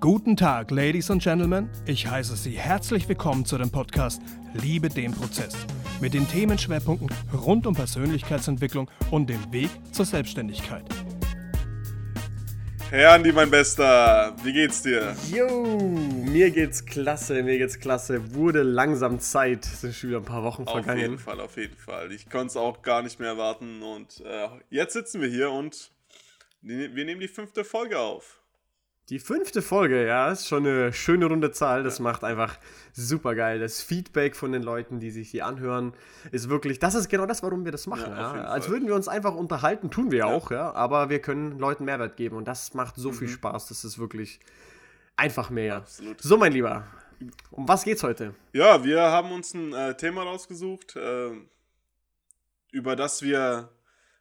[0.00, 1.68] Guten Tag, Ladies und Gentlemen.
[1.84, 4.22] Ich heiße Sie herzlich willkommen zu dem Podcast
[4.54, 5.56] Liebe den Prozess
[6.00, 10.84] mit den Themenschwerpunkten rund um Persönlichkeitsentwicklung und dem Weg zur Selbstständigkeit.
[12.90, 15.16] Hey Andi, mein Bester, wie geht's dir?
[15.32, 18.34] Jo, mir geht's klasse, mir geht's klasse.
[18.34, 20.90] Wurde langsam Zeit, sind schon wieder ein paar Wochen vergangen.
[20.90, 22.12] Auf jeden Fall, auf jeden Fall.
[22.12, 25.90] Ich konnte es auch gar nicht mehr erwarten und äh, jetzt sitzen wir hier und
[26.62, 28.38] wir nehmen die fünfte Folge auf.
[29.08, 31.82] Die fünfte Folge, ja, ist schon eine schöne runde Zahl.
[31.82, 32.04] Das ja.
[32.04, 32.58] macht einfach
[32.92, 33.58] super geil.
[33.58, 35.94] Das Feedback von den Leuten, die sich hier anhören,
[36.30, 38.12] ist wirklich, das ist genau das, warum wir das machen.
[38.12, 38.44] Ja, ja.
[38.44, 42.18] Als würden wir uns einfach unterhalten, tun wir auch, ja, aber wir können Leuten Mehrwert
[42.18, 43.14] geben und das macht so mhm.
[43.14, 43.68] viel Spaß.
[43.68, 44.40] Das ist wirklich
[45.16, 45.76] einfach mehr.
[45.76, 46.20] Absolut.
[46.20, 46.84] So, mein Lieber,
[47.50, 48.34] um was geht's heute?
[48.52, 51.30] Ja, wir haben uns ein äh, Thema rausgesucht, äh,
[52.72, 53.70] über das wir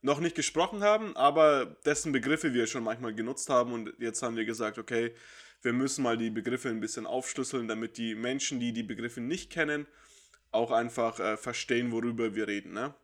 [0.08, 4.38] noch nicht gesprochen haben, aber dessen Begriffe wir schon manchmal genutzt haben und jetzt haben
[4.38, 5.14] wir gesagt, okay,
[5.62, 9.52] wir müssen mal die Begriffe ein bisschen aufschlüsseln, damit die Menschen, die die Begriffe nicht
[9.52, 9.86] kennen,
[10.52, 12.72] auch einfach äh, verstehen, worüber wir reden.
[12.72, 12.96] Ne?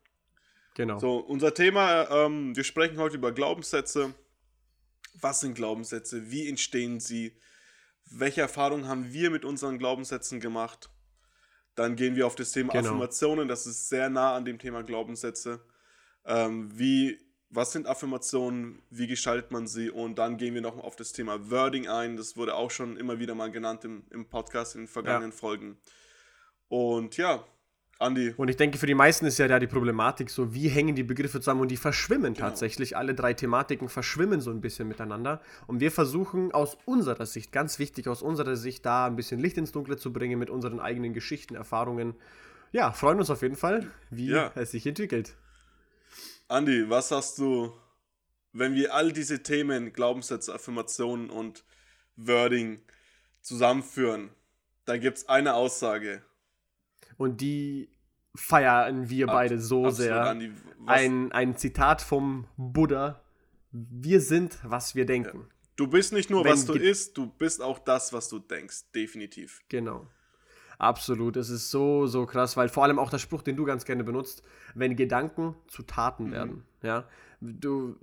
[0.76, 0.98] Genau.
[0.98, 4.14] So, unser Thema, ähm, wir sprechen heute über Glaubenssätze.
[5.20, 6.32] Was sind Glaubenssätze?
[6.32, 7.36] Wie entstehen sie?
[8.10, 10.90] Welche Erfahrungen haben wir mit unseren Glaubenssätzen gemacht?
[11.76, 12.90] Dann gehen wir auf das Thema genau.
[12.90, 15.60] Affirmationen, das ist sehr nah an dem Thema Glaubenssätze.
[16.26, 19.90] Ähm, wie, was sind Affirmationen, wie gestaltet man sie?
[19.90, 22.18] Und dann gehen wir noch auf das Thema Wording ein.
[22.18, 25.38] Das wurde auch schon immer wieder mal genannt im, im Podcast in den vergangenen ja.
[25.38, 25.78] Folgen.
[26.68, 27.44] Und ja,
[28.00, 28.34] Andi.
[28.36, 31.04] Und ich denke, für die meisten ist ja da die Problematik so, wie hängen die
[31.04, 32.48] Begriffe zusammen und die verschwimmen genau.
[32.48, 32.98] tatsächlich.
[32.98, 35.42] Alle drei Thematiken verschwimmen so ein bisschen miteinander.
[35.68, 39.58] Und wir versuchen aus unserer Sicht, ganz wichtig, aus unserer Sicht da ein bisschen Licht
[39.58, 42.16] ins Dunkle zu bringen mit unseren eigenen Geschichten, Erfahrungen.
[42.72, 44.52] Ja, freuen uns auf jeden Fall, wie ja.
[44.56, 45.36] es sich entwickelt.
[46.48, 47.74] Andi, was hast du,
[48.52, 51.64] wenn wir all diese Themen, Glaubenssätze, Affirmationen und
[52.16, 52.82] Wording
[53.42, 54.30] zusammenführen?
[54.86, 56.24] Da gibt es eine Aussage.
[57.18, 57.90] Und die
[58.36, 60.26] feiern wir Ab, beide so sehr.
[60.26, 60.52] Andi,
[60.86, 63.22] ein, ein Zitat vom Buddha.
[63.72, 65.42] Wir sind, was wir denken.
[65.42, 65.48] Ja.
[65.76, 68.92] Du bist nicht nur, wenn was du isst, du bist auch das, was du denkst.
[68.94, 69.62] Definitiv.
[69.70, 70.08] Genau.
[70.84, 73.86] Absolut, es ist so, so krass, weil vor allem auch der Spruch, den du ganz
[73.86, 74.44] gerne benutzt,
[74.76, 76.32] wenn Gedanken zu Taten mhm.
[76.32, 76.64] werden.
[76.82, 77.06] Ja,
[77.40, 77.96] du,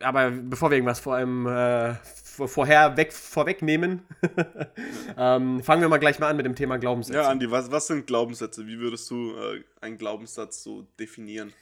[0.00, 4.02] aber bevor wir irgendwas vor allem äh, vorher weg, vorwegnehmen,
[5.16, 7.18] ähm, fangen wir mal gleich mal an mit dem Thema Glaubenssätze.
[7.18, 8.64] Ja, Andi, was, was sind Glaubenssätze?
[8.68, 11.52] Wie würdest du äh, einen Glaubenssatz so definieren?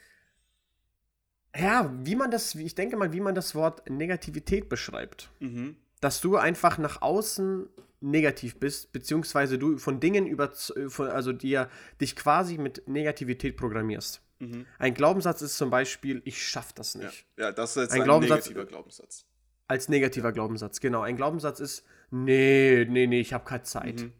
[1.57, 5.31] Ja, wie man das, ich denke mal, wie man das Wort Negativität beschreibt.
[5.39, 5.77] Mhm.
[5.99, 7.67] Dass du einfach nach außen
[8.01, 10.51] negativ bist, beziehungsweise du von Dingen über,
[10.99, 14.21] also dir dich quasi mit Negativität programmierst.
[14.39, 14.65] Mhm.
[14.77, 17.25] Ein Glaubenssatz ist zum Beispiel, ich schaffe das nicht.
[17.37, 19.25] Ja, ja, das ist jetzt ein, ein Glaubenssatz, negativer Glaubenssatz.
[19.67, 21.01] Als negativer Glaubenssatz, genau.
[21.01, 24.01] Ein Glaubenssatz ist, nee, nee, nee, ich habe keine Zeit.
[24.01, 24.13] Mhm.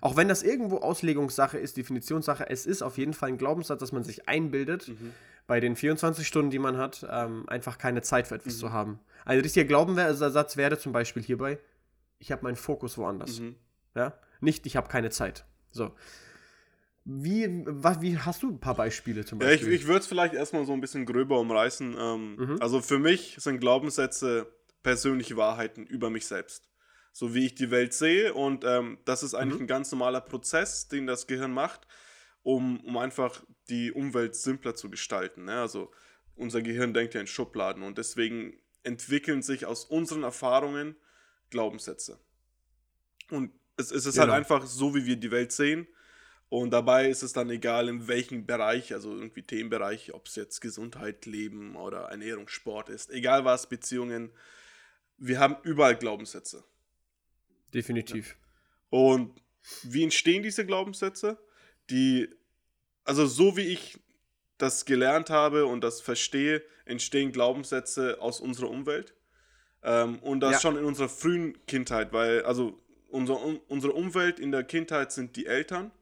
[0.00, 3.92] Auch wenn das irgendwo Auslegungssache ist, Definitionssache, es ist auf jeden Fall ein Glaubenssatz, dass
[3.92, 5.14] man sich einbildet, mhm.
[5.46, 8.58] bei den 24 Stunden, die man hat, ähm, einfach keine Zeit für etwas mhm.
[8.58, 9.00] zu haben.
[9.24, 11.58] Ein richtiger Glaubenssatz wäre zum Beispiel hierbei,
[12.18, 13.40] ich habe meinen Fokus woanders.
[13.40, 13.56] Mhm.
[13.94, 14.18] Ja?
[14.40, 15.44] Nicht, ich habe keine Zeit.
[15.70, 15.94] So.
[17.04, 19.68] Wie, was, wie hast du ein paar Beispiele zum Beispiel?
[19.68, 21.96] Ja, ich, ich würde es vielleicht erstmal so ein bisschen gröber umreißen.
[21.98, 22.56] Ähm, mhm.
[22.60, 26.68] Also für mich sind Glaubenssätze persönliche Wahrheiten über mich selbst.
[27.12, 28.34] So wie ich die Welt sehe.
[28.34, 29.64] Und ähm, das ist eigentlich mhm.
[29.64, 31.86] ein ganz normaler Prozess, den das Gehirn macht,
[32.42, 35.44] um, um einfach die Umwelt simpler zu gestalten.
[35.44, 35.60] Ne?
[35.60, 35.92] Also
[36.34, 40.96] unser Gehirn denkt ja in Schubladen und deswegen entwickeln sich aus unseren Erfahrungen
[41.56, 42.18] Glaubenssätze.
[43.30, 44.34] Und es, es ist halt genau.
[44.34, 45.86] halt einfach so, wie wir die Welt sehen.
[46.48, 50.60] Und dabei ist es dann egal, in welchem Bereich, also irgendwie Themenbereich, ob es jetzt
[50.60, 54.30] Gesundheit, Leben oder Ernährung, Sport ist, egal was, Beziehungen,
[55.16, 56.62] wir haben überall Glaubenssätze.
[57.72, 58.36] Definitiv.
[58.92, 58.98] Ja.
[58.98, 59.42] Und
[59.82, 61.38] wie entstehen diese Glaubenssätze?
[61.90, 62.28] Die,
[63.04, 63.98] also so wie ich
[64.58, 69.14] das gelernt habe und das verstehe, entstehen Glaubenssätze aus unserer Umwelt.
[69.86, 70.60] Ähm, und das ja.
[70.60, 72.76] schon in unserer frühen Kindheit, weil, also
[73.08, 73.38] unser,
[73.68, 75.92] unsere Umwelt in der Kindheit sind die Eltern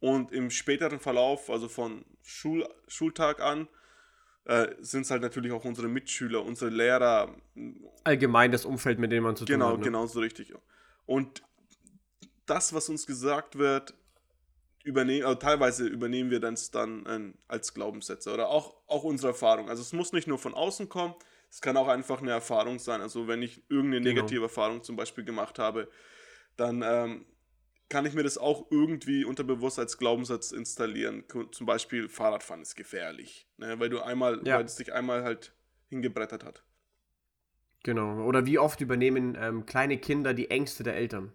[0.00, 3.68] und im späteren Verlauf, also von Schul Schultag an,
[4.46, 7.36] äh, sind es halt natürlich auch unsere Mitschüler, unsere Lehrer.
[8.04, 9.82] Allgemein das Umfeld, mit dem man zu tun genau, hat.
[9.82, 10.54] Genau, genau so richtig.
[11.04, 11.42] Und
[12.46, 13.92] das, was uns gesagt wird,
[14.82, 19.68] übernehmen, also teilweise übernehmen wir das dann äh, als Glaubenssätze oder auch, auch unsere Erfahrung.
[19.68, 21.14] Also es muss nicht nur von außen kommen,
[21.50, 23.00] es kann auch einfach eine Erfahrung sein.
[23.00, 24.14] Also wenn ich irgendeine genau.
[24.14, 25.88] negative Erfahrung zum Beispiel gemacht habe,
[26.56, 27.26] dann ähm,
[27.88, 31.24] kann ich mir das auch irgendwie unterbewusst als Glaubenssatz installieren.
[31.50, 33.78] Zum Beispiel Fahrradfahren ist gefährlich, ne?
[33.80, 34.58] weil du einmal, ja.
[34.58, 35.52] weil es dich einmal halt
[35.88, 36.62] hingebrettert hat.
[37.82, 38.24] Genau.
[38.24, 41.32] Oder wie oft übernehmen ähm, kleine Kinder die Ängste der Eltern?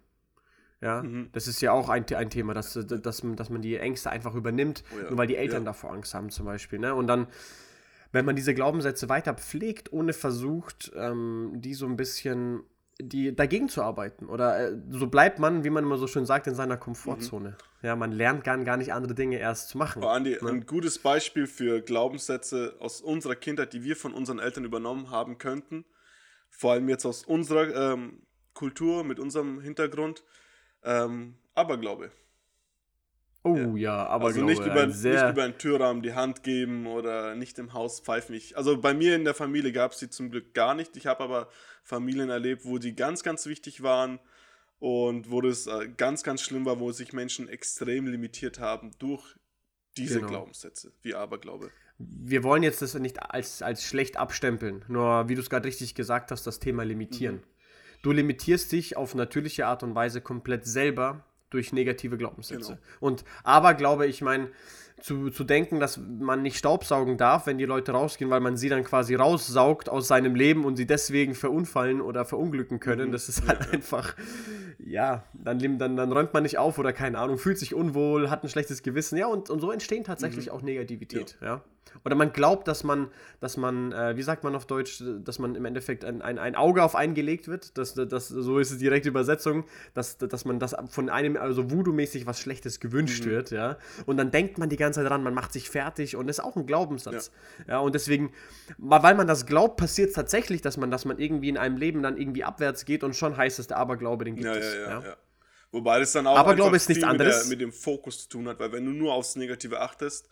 [0.80, 1.30] Ja, mhm.
[1.32, 4.84] das ist ja auch ein, ein Thema, dass, dass, dass man die Ängste einfach übernimmt,
[4.94, 5.08] oh ja.
[5.08, 5.72] nur weil die Eltern ja.
[5.72, 6.78] davor Angst haben zum Beispiel.
[6.78, 6.94] Ne?
[6.94, 7.26] Und dann,
[8.16, 12.62] wenn man diese Glaubenssätze weiter pflegt, ohne versucht, ähm, die so ein bisschen
[12.98, 14.26] die dagegen zu arbeiten.
[14.26, 17.50] Oder äh, so bleibt man, wie man immer so schön sagt, in seiner Komfortzone.
[17.50, 17.86] Mhm.
[17.86, 20.02] Ja, man lernt gar, gar nicht andere Dinge erst zu machen.
[20.02, 20.48] Oh, Andi, ne?
[20.48, 25.36] ein gutes Beispiel für Glaubenssätze aus unserer Kindheit, die wir von unseren Eltern übernommen haben
[25.36, 25.84] könnten,
[26.48, 28.22] vor allem jetzt aus unserer ähm,
[28.54, 30.24] Kultur, mit unserem Hintergrund,
[30.82, 32.10] ähm, Aberglaube.
[33.46, 37.58] Oh ja, aber also nicht über, nicht über einen Türrahmen die Hand geben oder nicht
[37.58, 38.34] im Haus pfeifen.
[38.34, 40.96] Ich, also bei mir in der Familie gab es die zum Glück gar nicht.
[40.96, 41.48] Ich habe aber
[41.84, 44.18] Familien erlebt, wo die ganz, ganz wichtig waren
[44.80, 49.36] und wo das äh, ganz, ganz schlimm war, wo sich Menschen extrem limitiert haben durch
[49.96, 50.30] diese genau.
[50.30, 51.70] Glaubenssätze, wie Aberglaube.
[51.98, 55.94] Wir wollen jetzt das nicht als, als schlecht abstempeln, nur wie du es gerade richtig
[55.94, 57.36] gesagt hast, das Thema limitieren.
[57.36, 57.42] Mhm.
[58.02, 62.74] Du limitierst dich auf natürliche Art und Weise komplett selber durch negative Glaubenssätze.
[62.74, 62.86] Genau.
[63.00, 64.50] Und aber glaube ich, meine,
[65.00, 68.70] zu, zu denken, dass man nicht staubsaugen darf, wenn die Leute rausgehen, weil man sie
[68.70, 73.08] dann quasi raussaugt aus seinem Leben und sie deswegen verunfallen oder verunglücken können.
[73.08, 73.12] Mhm.
[73.12, 73.70] Das ist halt ja.
[73.72, 74.16] einfach,
[74.78, 78.42] ja, dann, dann, dann räumt man nicht auf oder keine Ahnung, fühlt sich unwohl, hat
[78.42, 79.18] ein schlechtes Gewissen.
[79.18, 80.52] Ja, und, und so entstehen tatsächlich mhm.
[80.52, 81.36] auch Negativität.
[81.42, 81.46] Ja.
[81.46, 81.64] ja.
[82.04, 83.08] Oder man glaubt, dass man,
[83.40, 86.54] dass man, äh, wie sagt man auf Deutsch, dass man im Endeffekt ein, ein, ein
[86.54, 87.76] Auge auf einen gelegt wird.
[87.78, 92.26] Das, das, so ist es direkte Übersetzung, dass, dass man das von einem, also Voodoo-mäßig
[92.26, 93.30] was Schlechtes gewünscht mhm.
[93.30, 93.76] wird, ja.
[94.06, 96.44] Und dann denkt man die ganze Zeit dran, man macht sich fertig und das ist
[96.44, 97.30] auch ein Glaubenssatz.
[97.66, 98.32] Ja, ja und deswegen,
[98.78, 102.02] weil man das glaubt, passiert es tatsächlich, dass man, dass man irgendwie in einem Leben
[102.02, 104.74] dann irgendwie abwärts geht und schon heißt es, der Aberglaube, den gibt ja, es.
[104.74, 105.16] Ja, ja,
[105.72, 107.48] Wobei das dann auch Aberglaube ist nichts anderes.
[107.48, 110.28] Mit, der, mit dem Fokus zu tun hat, weil wenn du nur aufs Negative achtest,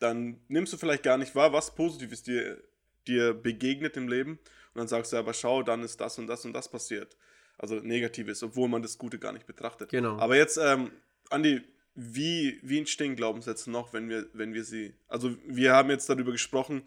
[0.00, 2.62] dann nimmst du vielleicht gar nicht wahr, was Positives dir,
[3.06, 4.32] dir begegnet im Leben.
[4.32, 7.16] Und dann sagst du aber, schau, dann ist das und das und das passiert.
[7.58, 9.90] Also Negatives, obwohl man das Gute gar nicht betrachtet.
[9.90, 10.18] Genau.
[10.18, 10.90] Aber jetzt, ähm,
[11.28, 11.62] Andi,
[11.94, 14.94] wie, wie entstehen Glaubenssätze noch, wenn wir, wenn wir sie.
[15.08, 16.82] Also, wir haben jetzt darüber gesprochen,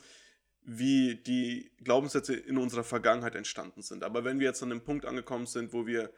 [0.66, 4.04] wie die Glaubenssätze in unserer Vergangenheit entstanden sind.
[4.04, 6.12] Aber wenn wir jetzt an dem Punkt angekommen sind, wo wir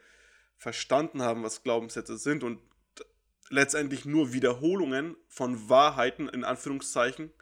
[0.56, 2.60] verstanden haben, was Glaubenssätze sind und
[3.50, 7.32] letztendlich nur Wiederholungen von Wahrheiten, in Anführungszeichen,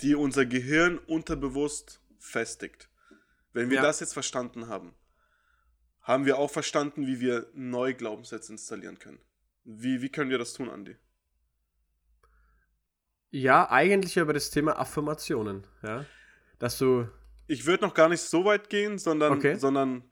[0.00, 2.88] die unser Gehirn unterbewusst festigt.
[3.52, 3.82] Wenn wir ja.
[3.82, 4.94] das jetzt verstanden haben,
[6.02, 9.18] haben wir auch verstanden, wie wir neue Glaubenssätze installieren können.
[9.64, 10.96] Wie, wie können wir das tun, Andi?
[13.30, 16.04] Ja, eigentlich über das Thema Affirmationen, ja.
[16.58, 17.08] Dass du.
[17.48, 19.56] Ich würde noch gar nicht so weit gehen, sondern, okay.
[19.56, 20.04] sondern.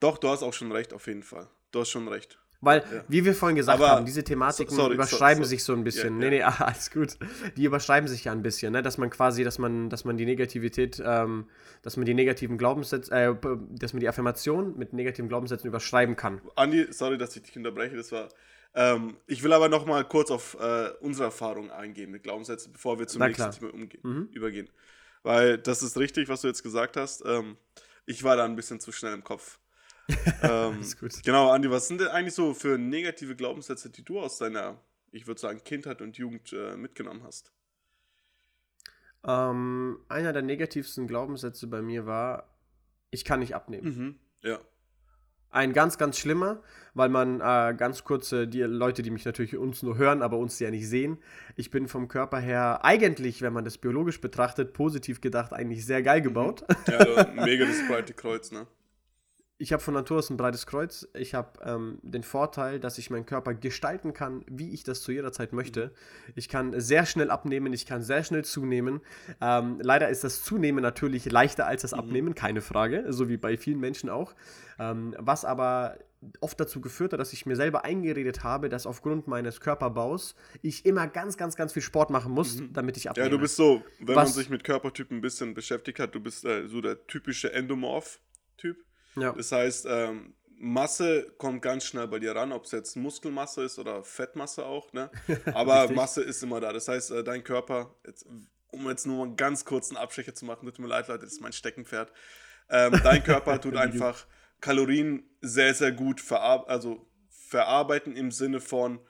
[0.00, 1.48] Doch, du hast auch schon recht, auf jeden Fall.
[1.72, 2.38] Du hast schon recht.
[2.62, 3.04] Weil, ja.
[3.08, 6.20] wie wir vorhin gesagt Aber, haben, diese Thematiken sorry, überschreiben sorry, sich so ein bisschen.
[6.20, 7.18] Ja, nee, nee, alles gut.
[7.56, 8.82] Die überschreiben sich ja ein bisschen, ne?
[8.82, 11.48] Dass man quasi, dass man, dass man die Negativität, ähm,
[11.82, 13.34] dass man die negativen Glaubenssätze, äh,
[13.70, 16.40] dass man die Affirmation mit negativen Glaubenssätzen überschreiben kann.
[16.54, 18.28] Andi, sorry, dass ich dich unterbreche, das war.
[18.74, 22.96] Ähm, ich will aber noch mal kurz auf äh, unsere Erfahrungen eingehen mit Glaubenssätzen, bevor
[23.00, 24.28] wir zum Na, nächsten Thema umgehen, mhm.
[24.32, 24.70] übergehen.
[25.24, 27.24] Weil das ist richtig, was du jetzt gesagt hast.
[27.26, 27.56] Ähm,
[28.06, 29.58] ich war da ein bisschen zu schnell im Kopf
[30.42, 30.84] ähm,
[31.24, 34.78] genau, Andi, was sind denn eigentlich so für negative Glaubenssätze, die du aus deiner,
[35.10, 37.52] ich würde sagen, Kindheit und Jugend äh, mitgenommen hast?
[39.24, 42.48] Ähm, einer der negativsten Glaubenssätze bei mir war,
[43.10, 43.96] ich kann nicht abnehmen.
[44.42, 44.58] Mhm, ja.
[45.50, 46.62] Ein ganz, ganz schlimmer,
[46.94, 50.58] weil man äh, ganz kurze, die Leute, die mich natürlich uns nur hören, aber uns
[50.58, 51.18] ja nicht sehen.
[51.56, 56.02] Ich bin vom Körper her eigentlich, wenn man das biologisch betrachtet, positiv gedacht, eigentlich sehr
[56.02, 56.24] geil mhm.
[56.24, 56.64] gebaut.
[56.88, 58.66] Ja, mega das breite Kreuz, ne?
[59.62, 61.08] Ich habe von Natur aus ein breites Kreuz.
[61.14, 65.12] Ich habe ähm, den Vorteil, dass ich meinen Körper gestalten kann, wie ich das zu
[65.12, 65.92] jeder Zeit möchte.
[66.34, 69.00] Ich kann sehr schnell abnehmen, ich kann sehr schnell zunehmen.
[69.40, 71.98] Ähm, leider ist das Zunehmen natürlich leichter als das mhm.
[72.00, 74.34] Abnehmen, keine Frage, so wie bei vielen Menschen auch.
[74.80, 75.96] Ähm, was aber
[76.40, 80.84] oft dazu geführt hat, dass ich mir selber eingeredet habe, dass aufgrund meines Körperbaus ich
[80.86, 82.72] immer ganz, ganz, ganz viel Sport machen muss, mhm.
[82.72, 83.26] damit ich abnehme.
[83.26, 86.20] Ja, du bist so, wenn was, man sich mit Körpertypen ein bisschen beschäftigt hat, du
[86.20, 88.76] bist äh, so der typische Endomorph-Typ.
[89.16, 89.32] Ja.
[89.32, 93.78] Das heißt, ähm, Masse kommt ganz schnell bei dir ran, ob es jetzt Muskelmasse ist
[93.78, 95.10] oder Fettmasse auch, ne?
[95.54, 96.72] Aber Masse ist immer da.
[96.72, 98.26] Das heißt, äh, dein Körper, jetzt,
[98.70, 101.32] um jetzt nur mal einen ganz kurzen Abstecher zu machen, tut mir leid, Leute, das
[101.32, 102.12] ist mein Steckenpferd.
[102.70, 104.26] Ähm, dein Körper tut einfach
[104.60, 109.00] Kalorien sehr, sehr gut verar also verarbeiten im Sinne von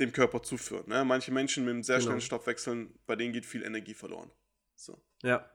[0.00, 0.88] dem Körper zuführen.
[0.88, 1.04] Ne?
[1.04, 2.06] Manche Menschen mit einem sehr genau.
[2.06, 4.30] schnellen Stoffwechsel, bei denen geht viel Energie verloren.
[4.74, 5.00] So.
[5.22, 5.48] Ja,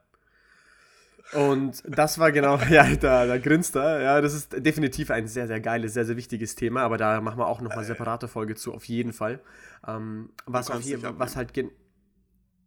[1.32, 4.00] und das war genau, ja, da, da grinst er.
[4.00, 7.38] Ja, das ist definitiv ein sehr, sehr geiles, sehr, sehr wichtiges Thema, aber da machen
[7.38, 9.40] wir auch nochmal eine separate Folge zu, auf jeden Fall.
[9.86, 11.70] Ähm, was, auch hier, was halt, gen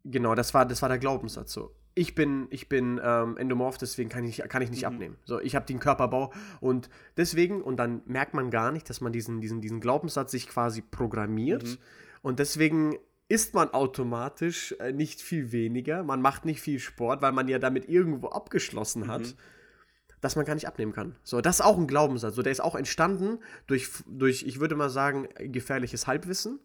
[0.03, 1.73] genau, das war, das war der Glaubenssatz so.
[1.95, 4.87] ich bin, ich bin ähm, endomorph, deswegen kann ich, kann ich nicht mhm.
[4.87, 5.15] abnehmen.
[5.23, 9.11] So, ich habe den Körperbau und deswegen, und dann merkt man gar nicht, dass man
[9.11, 11.63] diesen, diesen, diesen Glaubenssatz sich quasi programmiert.
[11.63, 11.77] Mhm.
[12.21, 12.97] Und deswegen
[13.29, 17.59] isst man automatisch äh, nicht viel weniger, man macht nicht viel Sport, weil man ja
[17.59, 19.21] damit irgendwo abgeschlossen hat.
[19.21, 19.33] Mhm
[20.21, 21.15] dass man gar nicht abnehmen kann.
[21.23, 22.35] So, das ist auch ein Glaubenssatz.
[22.35, 26.59] So, der ist auch entstanden durch, durch ich würde mal sagen, gefährliches Halbwissen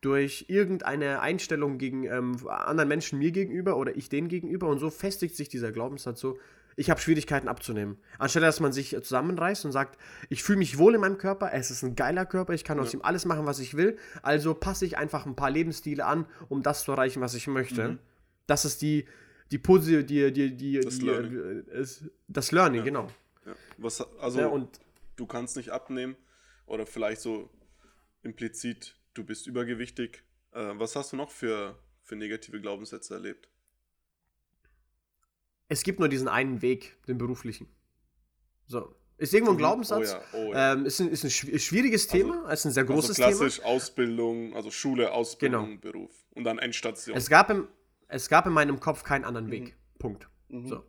[0.00, 4.90] durch irgendeine Einstellung gegen ähm, anderen Menschen mir gegenüber oder ich denen gegenüber und so
[4.90, 6.38] festigt sich dieser Glaubenssatz so,
[6.76, 7.98] ich habe Schwierigkeiten abzunehmen.
[8.18, 11.70] Anstelle, dass man sich zusammenreißt und sagt, ich fühle mich wohl in meinem Körper, es
[11.70, 12.82] ist ein geiler Körper, ich kann ja.
[12.82, 16.26] aus ihm alles machen, was ich will, also passe ich einfach ein paar Lebensstile an,
[16.48, 17.88] um das zu erreichen, was ich möchte.
[17.88, 17.98] Mhm.
[18.46, 19.06] Das ist die,
[19.50, 22.84] die Positive, die, die, die, das die, Learning, äh, ist, das Learning ja.
[22.84, 23.08] genau.
[23.46, 23.52] Ja.
[23.78, 24.80] Was, also, ja, und
[25.16, 26.16] du kannst nicht abnehmen
[26.66, 27.50] oder vielleicht so
[28.22, 30.22] implizit du bist übergewichtig.
[30.52, 33.48] Äh, was hast du noch für, für negative Glaubenssätze erlebt?
[35.68, 37.68] Es gibt nur diesen einen Weg, den beruflichen.
[38.66, 38.94] So.
[39.16, 39.58] Ist irgendwo ein mhm.
[39.58, 40.16] Glaubenssatz.
[40.32, 40.72] Oh ja, oh ja.
[40.72, 43.56] Ähm, ist, ein, ist ein schwieriges also, Thema, ist ein sehr also großes also klassisch
[43.58, 43.68] Thema.
[43.68, 45.80] Ausbildung, also Schule, Ausbildung, genau.
[45.80, 47.16] Beruf und dann Endstation.
[47.16, 47.68] Es gab, im,
[48.08, 49.66] es gab in meinem Kopf keinen anderen Weg.
[49.68, 49.98] Mhm.
[49.98, 50.28] Punkt.
[50.48, 50.66] Mhm.
[50.66, 50.84] So.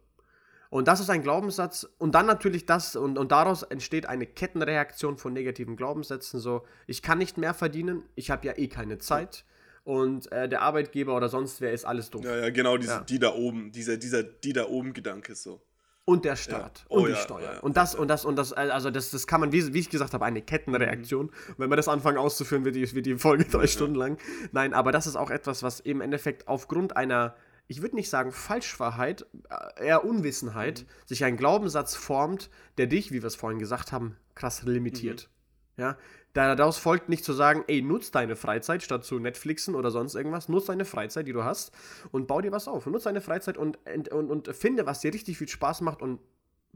[0.71, 1.87] Und das ist ein Glaubenssatz.
[1.99, 6.39] Und dann natürlich das, und, und daraus entsteht eine Kettenreaktion von negativen Glaubenssätzen.
[6.39, 9.45] So, ich kann nicht mehr verdienen, ich habe ja eh keine Zeit.
[9.85, 12.25] Und äh, der Arbeitgeber oder sonst wer ist alles doof.
[12.25, 12.99] Ja, ja, genau, diese, ja.
[13.01, 15.61] die da oben, dieser, dieser die da oben Gedanke so.
[16.05, 16.85] Und der Staat ja.
[16.89, 17.53] oh, und die ja, Steuer.
[17.53, 19.89] Ja, und das und das und das, also das, das kann man, wie, wie ich
[19.91, 21.27] gesagt habe, eine Kettenreaktion.
[21.27, 21.53] Mhm.
[21.57, 24.17] Wenn wir das anfangen auszuführen, wird die, wird die Folge drei Stunden lang.
[24.51, 27.35] Nein, aber das ist auch etwas, was im Endeffekt aufgrund einer
[27.67, 31.07] ich würde nicht sagen Falschwahrheit, äh, eher Unwissenheit, mhm.
[31.07, 35.29] sich ein Glaubenssatz formt, der dich, wie wir es vorhin gesagt haben, krass limitiert.
[35.77, 35.81] Mhm.
[35.81, 35.97] Ja,
[36.35, 40.49] daraus folgt nicht zu sagen, ey, nutz deine Freizeit statt zu Netflixen oder sonst irgendwas,
[40.49, 41.71] nutz deine Freizeit, die du hast
[42.11, 42.85] und bau dir was auf.
[42.85, 46.19] Nutz deine Freizeit und, und, und, und finde, was dir richtig viel Spaß macht und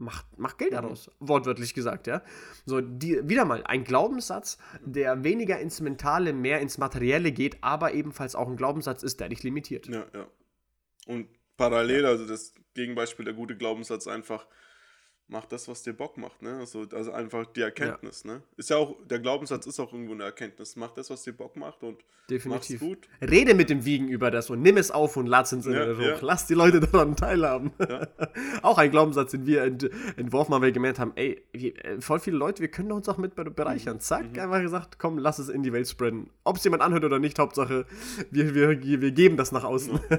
[0.00, 0.76] mach, mach Geld mhm.
[0.76, 1.28] daraus, mhm.
[1.28, 2.22] wortwörtlich gesagt, ja.
[2.64, 7.94] So, die, wieder mal, ein Glaubenssatz, der weniger ins Mentale, mehr ins Materielle geht, aber
[7.94, 9.86] ebenfalls auch ein Glaubenssatz ist, der dich limitiert.
[9.86, 10.26] Ja, ja.
[11.06, 14.46] Und parallel, also das Gegenbeispiel, der gute Glaubenssatz einfach,
[15.30, 16.58] mach das, was dir Bock macht, ne?
[16.58, 18.34] Also, also einfach die Erkenntnis, ja.
[18.34, 18.42] ne?
[18.56, 20.76] Ist ja auch, der Glaubenssatz ist auch irgendwo eine Erkenntnis.
[20.76, 22.80] Mach das, was dir Bock macht und Definitiv.
[22.80, 23.08] mach's gut.
[23.22, 26.04] Rede mit dem Wiegen über das und nimm es auf und lad's ins Internet ja,
[26.04, 26.20] hoch.
[26.20, 26.26] Ja.
[26.26, 27.72] Lass die Leute daran teilhaben.
[27.78, 28.08] Ja.
[28.62, 32.18] auch ein Glaubenssatz, den wir ent entworfen haben, weil wir gemerkt haben, ey, äh, voll
[32.18, 33.96] viele Leute, wir können uns auch mit bereichern.
[33.96, 34.00] Mhm.
[34.00, 34.40] Zack, mhm.
[34.40, 36.28] einfach gesagt, komm, lass es in die Welt spreaden.
[36.44, 37.86] Ob es jemand anhört oder nicht, Hauptsache,
[38.30, 40.00] wir, wir, wir geben das nach außen.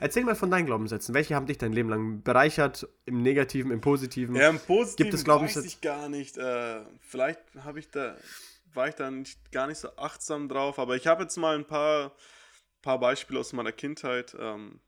[0.00, 1.14] Erzähl mal von deinen Glaubenssätzen.
[1.14, 2.86] Welche haben dich dein Leben lang bereichert?
[3.06, 4.36] Im Negativen, im Positiven?
[4.36, 5.64] Ja, im Positiven Gibt es Glaubenssätze?
[5.64, 6.36] weiß ich gar nicht.
[6.36, 8.16] Äh, vielleicht habe ich da,
[8.74, 11.66] war ich da nicht, gar nicht so achtsam drauf, aber ich habe jetzt mal ein
[11.66, 12.12] paar,
[12.82, 14.36] paar Beispiele aus meiner Kindheit.
[14.38, 14.80] Ähm,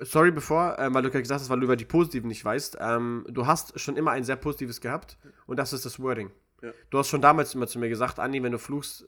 [0.00, 2.78] Sorry, bevor, äh, weil du gerade gesagt hast, weil du über die Positiven nicht weißt.
[2.80, 6.30] Ähm, du hast schon immer ein sehr Positives gehabt und das ist das Wording.
[6.62, 6.72] Ja.
[6.90, 9.06] Du hast schon damals immer zu mir gesagt, Andi, wenn du fluchst,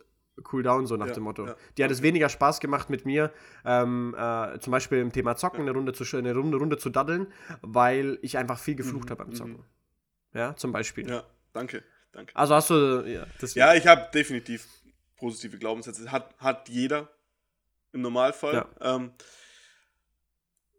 [0.53, 1.47] cool down, so nach ja, dem Motto.
[1.47, 1.57] Ja.
[1.77, 3.33] Die hat es weniger Spaß gemacht mit mir,
[3.65, 7.27] ähm, äh, zum Beispiel im Thema Zocken, eine, Runde zu, eine Runde, Runde zu daddeln,
[7.63, 9.53] weil ich einfach viel geflucht mhm, habe beim Zocken.
[9.53, 10.39] Mhm.
[10.39, 11.09] Ja, zum Beispiel.
[11.09, 12.35] Ja, danke, danke.
[12.37, 13.27] Also hast du, ja.
[13.55, 14.67] Ja, ich habe definitiv
[15.17, 16.11] positive Glaubenssätze.
[16.13, 17.09] Hat, hat jeder
[17.93, 18.67] im Normalfall.
[18.81, 19.13] Ähm,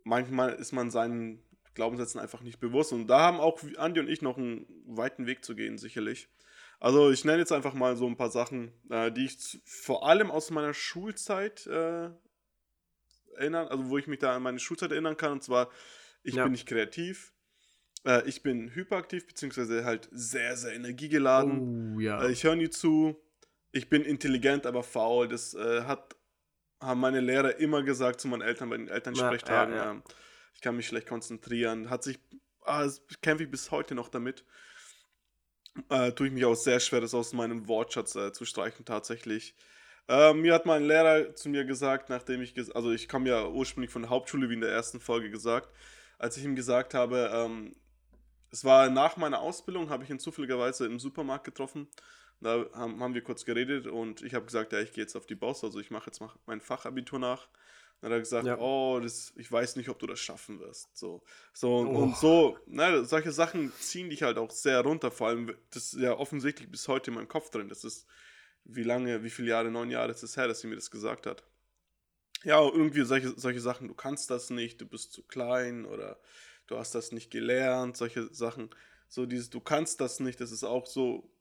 [0.03, 2.93] manchmal ist man seinen Glaubenssätzen einfach nicht bewusst.
[2.93, 6.27] Und da haben auch Andi und ich noch einen weiten Weg zu gehen, sicherlich.
[6.79, 10.29] Also ich nenne jetzt einfach mal so ein paar Sachen, äh, die ich vor allem
[10.29, 12.09] aus meiner Schulzeit äh,
[13.35, 15.31] erinnern, also wo ich mich da an meine Schulzeit erinnern kann.
[15.31, 15.69] Und zwar,
[16.23, 16.43] ich ja.
[16.43, 17.33] bin nicht kreativ,
[18.05, 21.95] äh, ich bin hyperaktiv, beziehungsweise halt sehr, sehr energiegeladen.
[21.95, 22.23] Oh, ja.
[22.23, 23.15] Äh, ich höre nie zu.
[23.71, 25.27] Ich bin intelligent, aber faul.
[25.27, 26.15] Das äh, hat,
[26.79, 29.75] haben meine Lehrer immer gesagt zu meinen Eltern bei den Elternsprechtagen.
[29.75, 30.03] Ja, ähm,
[30.53, 31.89] ich kann mich schlecht konzentrieren.
[31.89, 32.19] Hat sich,
[32.61, 32.87] ah,
[33.21, 34.45] kämpfe ich bis heute noch damit
[35.89, 39.55] äh, tue ich mich auch sehr schwer, das aus meinem Wortschatz äh, zu streichen tatsächlich.
[40.07, 43.91] Äh, mir hat mein Lehrer zu mir gesagt, nachdem ich, also ich komme ja ursprünglich
[43.91, 45.69] von der Hauptschule, wie in der ersten Folge gesagt,
[46.17, 47.75] als ich ihm gesagt habe, ähm,
[48.49, 51.87] es war nach meiner Ausbildung, habe ich ihn zufälligerweise im Supermarkt getroffen.
[52.39, 55.25] Da haben, haben wir kurz geredet und ich habe gesagt, ja, ich gehe jetzt auf
[55.25, 57.47] die Boss, also ich mache jetzt mein Fachabitur nach.
[57.99, 58.57] Dann hat er gesagt, ja.
[58.59, 60.95] oh, das, ich weiß nicht, ob du das schaffen wirst.
[60.95, 62.03] So, so oh.
[62.03, 65.09] und so, ne, solche Sachen ziehen dich halt auch sehr runter.
[65.09, 67.69] Vor allem, das ist ja offensichtlich bis heute in meinem Kopf drin.
[67.69, 68.05] Das ist,
[68.65, 71.25] wie lange, wie viele Jahre, neun Jahre ist es her, dass sie mir das gesagt
[71.25, 71.43] hat.
[72.43, 76.19] Ja, irgendwie solche, solche Sachen, du kannst das nicht, du bist zu klein oder
[76.67, 78.69] du hast das nicht gelernt, solche Sachen.
[79.07, 81.31] So dieses, du kannst das nicht, das ist auch so,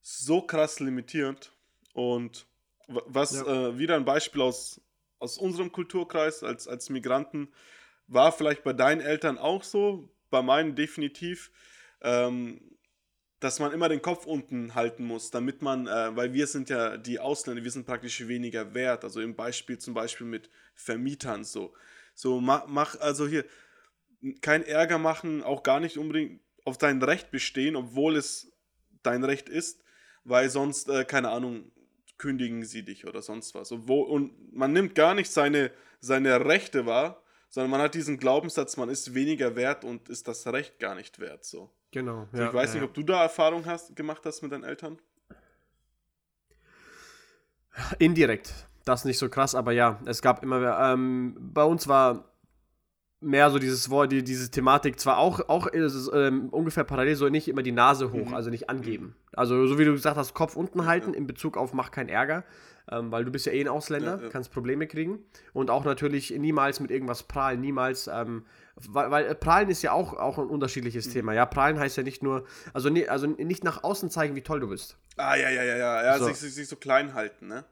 [0.00, 1.52] so krass limitierend.
[1.92, 2.46] Und
[2.88, 3.68] was ja.
[3.68, 4.80] äh, wieder ein Beispiel aus
[5.18, 7.48] aus unserem Kulturkreis als, als Migranten
[8.06, 11.50] war vielleicht bei deinen Eltern auch so, bei meinen definitiv,
[12.02, 12.60] ähm,
[13.40, 16.96] dass man immer den Kopf unten halten muss, damit man, äh, weil wir sind ja
[16.96, 19.04] die Ausländer, wir sind praktisch weniger wert.
[19.04, 21.74] Also im Beispiel zum Beispiel mit Vermietern so.
[22.14, 23.44] So, mach, mach also hier
[24.40, 28.52] kein Ärger machen, auch gar nicht unbedingt auf dein Recht bestehen, obwohl es
[29.02, 29.82] dein Recht ist,
[30.24, 31.70] weil sonst, äh, keine Ahnung,
[32.18, 33.72] kündigen sie dich oder sonst was.
[33.72, 35.70] Obwohl, und man nimmt gar nicht seine,
[36.00, 40.46] seine Rechte wahr, sondern man hat diesen Glaubenssatz, man ist weniger wert und ist das
[40.46, 41.44] Recht gar nicht wert.
[41.44, 41.70] So.
[41.90, 42.28] Genau.
[42.32, 42.80] So, ja, ich weiß ja.
[42.80, 44.98] nicht, ob du da Erfahrung hast, gemacht hast mit deinen Eltern.
[47.98, 48.52] Indirekt.
[48.84, 52.35] Das nicht so krass, aber ja, es gab immer, ähm, bei uns war
[53.26, 57.28] mehr so dieses Wort, die, diese Thematik zwar auch, auch ist, ähm, ungefähr parallel, so
[57.28, 58.34] nicht immer die Nase hoch, mhm.
[58.34, 59.16] also nicht angeben.
[59.32, 61.18] Also so wie du gesagt hast, Kopf unten halten ja.
[61.18, 62.44] in Bezug auf mach keinen Ärger,
[62.90, 64.28] ähm, weil du bist ja eh ein Ausländer, ja, ja.
[64.30, 65.18] kannst Probleme kriegen
[65.52, 70.14] und auch natürlich niemals mit irgendwas prahlen, niemals, ähm, weil, weil, prahlen ist ja auch,
[70.14, 71.12] auch ein unterschiedliches mhm.
[71.12, 71.34] Thema.
[71.34, 74.60] Ja, prahlen heißt ja nicht nur, also, ne, also nicht nach außen zeigen, wie toll
[74.60, 74.96] du bist.
[75.16, 76.26] Ah ja ja ja ja, ja so.
[76.26, 77.64] sich, sich so klein halten, ne?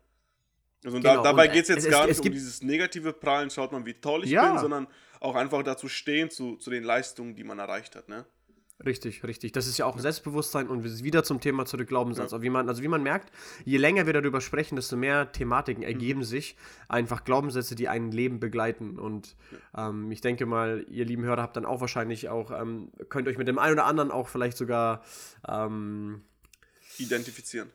[0.85, 1.17] Also genau.
[1.17, 3.95] da, dabei geht es jetzt gar es, nicht um dieses negative Prahlen, schaut man, wie
[3.95, 4.87] toll ich bin, sondern
[5.25, 8.27] auch einfach dazu stehen, zu, zu den Leistungen, die man erreicht hat, ne?
[8.85, 9.53] Richtig, richtig.
[9.53, 12.33] Das ist ja auch Selbstbewusstsein und wieder zum Thema zurück Glaubenssatz.
[12.33, 12.43] Ja.
[12.43, 13.33] Wie man, also wie man merkt,
[13.65, 16.25] je länger wir darüber sprechen, desto mehr Thematiken ergeben mhm.
[16.25, 16.57] sich.
[16.89, 18.99] Einfach Glaubenssätze, die ein Leben begleiten.
[18.99, 19.37] Und
[19.75, 19.91] ja.
[19.91, 23.39] ähm, ich denke mal, ihr lieben Hörer habt dann auch wahrscheinlich auch, ähm, könnt euch
[23.39, 25.05] mit dem einen oder anderen auch vielleicht sogar
[25.49, 26.25] ähm,
[26.99, 27.71] identifizieren.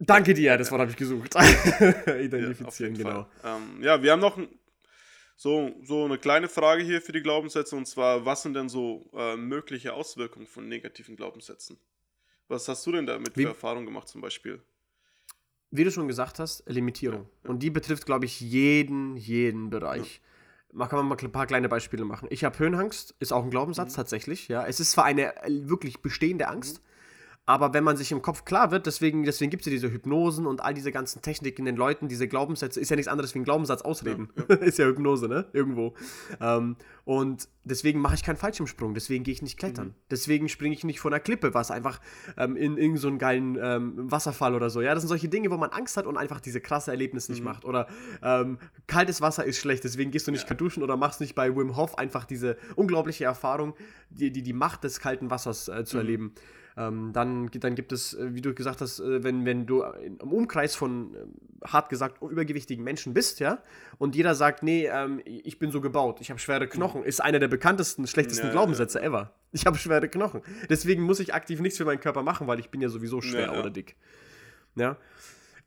[0.00, 1.34] Danke dir, das Wort habe ich gesucht.
[2.06, 3.26] Identifizieren, ja, genau.
[3.44, 4.38] Ähm, ja, wir haben noch
[5.38, 9.08] so, so eine kleine Frage hier für die Glaubenssätze und zwar, was sind denn so
[9.14, 11.78] äh, mögliche Auswirkungen von negativen Glaubenssätzen?
[12.48, 14.60] Was hast du denn damit für Erfahrungen gemacht zum Beispiel?
[15.70, 17.22] Wie du schon gesagt hast, Limitierung.
[17.22, 17.50] Ja, ja.
[17.50, 20.20] Und die betrifft, glaube ich, jeden, jeden Bereich.
[20.72, 20.86] Ja.
[20.88, 22.26] kann man mal ein paar kleine Beispiele machen.
[22.32, 23.96] Ich habe Höhenangst, ist auch ein Glaubenssatz mhm.
[23.96, 24.48] tatsächlich.
[24.48, 26.87] Ja, es ist zwar eine äh, wirklich bestehende Angst, mhm.
[27.48, 30.46] Aber wenn man sich im Kopf klar wird, deswegen, deswegen gibt es ja diese Hypnosen
[30.46, 33.44] und all diese ganzen Techniken den Leuten, diese Glaubenssätze, ist ja nichts anderes wie ein
[33.44, 34.28] Glaubenssatz ausreden.
[34.36, 34.56] Ja, ja.
[34.66, 35.46] ist ja Hypnose, ne?
[35.54, 35.94] Irgendwo.
[36.42, 39.88] Ähm, und deswegen mache ich keinen Fallschirmsprung, deswegen gehe ich nicht klettern.
[39.88, 39.94] Mhm.
[40.10, 42.02] Deswegen springe ich nicht von der Klippe, was einfach
[42.36, 44.82] ähm, in irgendeinen so geilen ähm, Wasserfall oder so.
[44.82, 47.38] Ja, das sind solche Dinge, wo man Angst hat und einfach diese krasse Erlebnis nicht
[47.38, 47.46] mhm.
[47.46, 47.64] macht.
[47.64, 47.88] Oder
[48.22, 50.54] ähm, kaltes Wasser ist schlecht, deswegen gehst du nicht ja.
[50.54, 53.72] duschen oder machst nicht bei Wim Hof einfach diese unglaubliche Erfahrung,
[54.10, 56.00] die, die, die Macht des kalten Wassers äh, zu mhm.
[56.00, 56.34] erleben.
[56.78, 60.32] Ähm, dann, dann gibt es, äh, wie du gesagt hast, äh, wenn, wenn du im
[60.32, 63.62] Umkreis von, äh, hart gesagt, übergewichtigen Menschen bist, ja,
[63.98, 67.40] und jeder sagt, nee, ähm, ich bin so gebaut, ich habe schwere Knochen, ist einer
[67.40, 69.06] der bekanntesten, schlechtesten ja, Glaubenssätze ja.
[69.06, 69.32] ever.
[69.50, 70.42] Ich habe schwere Knochen.
[70.68, 73.52] Deswegen muss ich aktiv nichts für meinen Körper machen, weil ich bin ja sowieso schwer
[73.52, 73.96] ja, oder dick.
[74.76, 74.98] Ja.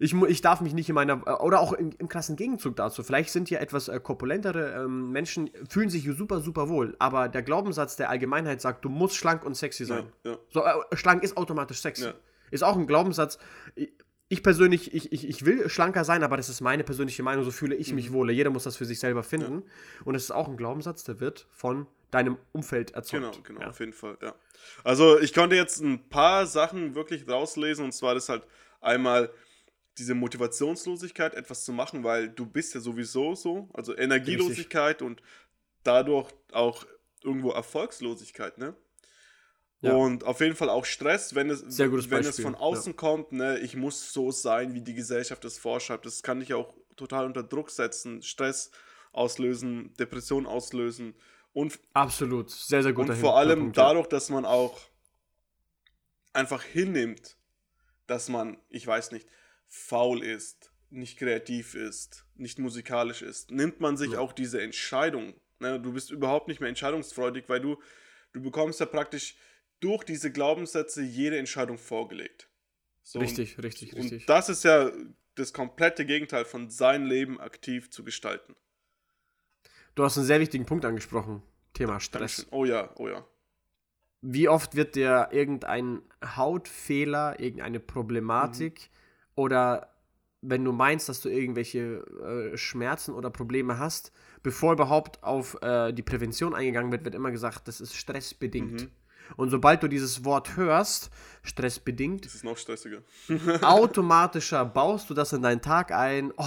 [0.03, 3.03] Ich, ich darf mich nicht in meiner, äh, oder auch im, im krassen Gegenzug dazu,
[3.03, 7.43] vielleicht sind ja etwas äh, korpulentere ähm, Menschen, fühlen sich super, super wohl, aber der
[7.43, 10.11] Glaubenssatz der Allgemeinheit sagt, du musst schlank und sexy sein.
[10.23, 10.37] Ja, ja.
[10.49, 12.05] So, äh, schlank ist automatisch sexy.
[12.05, 12.13] Ja.
[12.49, 13.37] Ist auch ein Glaubenssatz.
[14.27, 17.51] Ich, persönlich, ich, ich, ich will schlanker sein, aber das ist meine persönliche Meinung, so
[17.51, 17.95] fühle ich mhm.
[17.95, 18.31] mich wohl.
[18.31, 19.61] Jeder muss das für sich selber finden.
[20.03, 23.43] Und es ist auch ein Glaubenssatz, der wird von deinem Umfeld erzeugt.
[23.43, 24.33] Genau, genau, auf jeden Fall, ja.
[24.83, 28.47] Also ich konnte jetzt ein paar Sachen wirklich rauslesen und zwar das halt
[28.81, 29.31] einmal
[30.01, 35.07] diese Motivationslosigkeit, etwas zu machen, weil du bist ja sowieso so, also Energielosigkeit Richtig.
[35.07, 35.21] und
[35.83, 36.85] dadurch auch
[37.23, 38.75] irgendwo Erfolgslosigkeit, ne?
[39.81, 39.93] Ja.
[39.93, 42.97] Und auf jeden Fall auch Stress, wenn es, wenn es von außen ja.
[42.97, 46.05] kommt, ne, ich muss so sein, wie die Gesellschaft es vorschreibt.
[46.05, 48.69] Das kann dich auch total unter Druck setzen, Stress
[49.11, 51.15] auslösen, Depression auslösen.
[51.53, 53.09] Und, Absolut, sehr, sehr gut.
[53.09, 54.79] Und vor allem Punkt, dadurch, dass man auch
[56.33, 57.37] einfach hinnimmt,
[58.05, 59.27] dass man, ich weiß nicht,
[59.71, 64.19] faul ist, nicht kreativ ist, nicht musikalisch ist, nimmt man sich ja.
[64.19, 65.33] auch diese Entscheidung.
[65.59, 65.79] Ne?
[65.79, 67.81] Du bist überhaupt nicht mehr entscheidungsfreudig, weil du,
[68.33, 69.37] du bekommst ja praktisch
[69.79, 72.49] durch diese Glaubenssätze jede Entscheidung vorgelegt.
[73.01, 74.21] So, richtig, und, richtig, richtig.
[74.21, 74.91] Und das ist ja
[75.35, 78.55] das komplette Gegenteil von sein Leben aktiv zu gestalten.
[79.95, 81.43] Du hast einen sehr wichtigen Punkt angesprochen.
[81.73, 82.35] Thema Stress.
[82.35, 82.59] Dankeschön.
[82.59, 83.25] Oh ja, oh ja.
[84.19, 89.00] Wie oft wird dir irgendein Hautfehler, irgendeine Problematik mhm
[89.35, 89.91] oder
[90.41, 92.03] wenn du meinst, dass du irgendwelche
[92.53, 97.31] äh, Schmerzen oder Probleme hast, bevor überhaupt auf äh, die Prävention eingegangen wird, wird immer
[97.31, 98.81] gesagt, das ist stressbedingt.
[98.81, 98.91] Mhm.
[99.37, 101.09] Und sobald du dieses Wort hörst,
[101.43, 103.01] stressbedingt, das ist noch stressiger.
[103.61, 106.33] automatischer baust du das in deinen Tag ein.
[106.37, 106.45] Oh,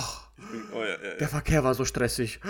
[0.75, 1.15] oh ja, ja, ja.
[1.17, 2.41] der Verkehr war so stressig,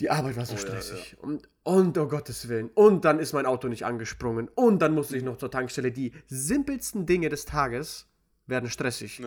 [0.00, 1.16] die Arbeit war so oh, stressig.
[1.20, 2.70] Und, und oh Gottes Willen.
[2.74, 4.48] Und dann ist mein Auto nicht angesprungen.
[4.54, 5.92] Und dann musste ich noch zur Tankstelle.
[5.92, 8.06] Die simpelsten Dinge des Tages
[8.46, 9.20] werden stressig.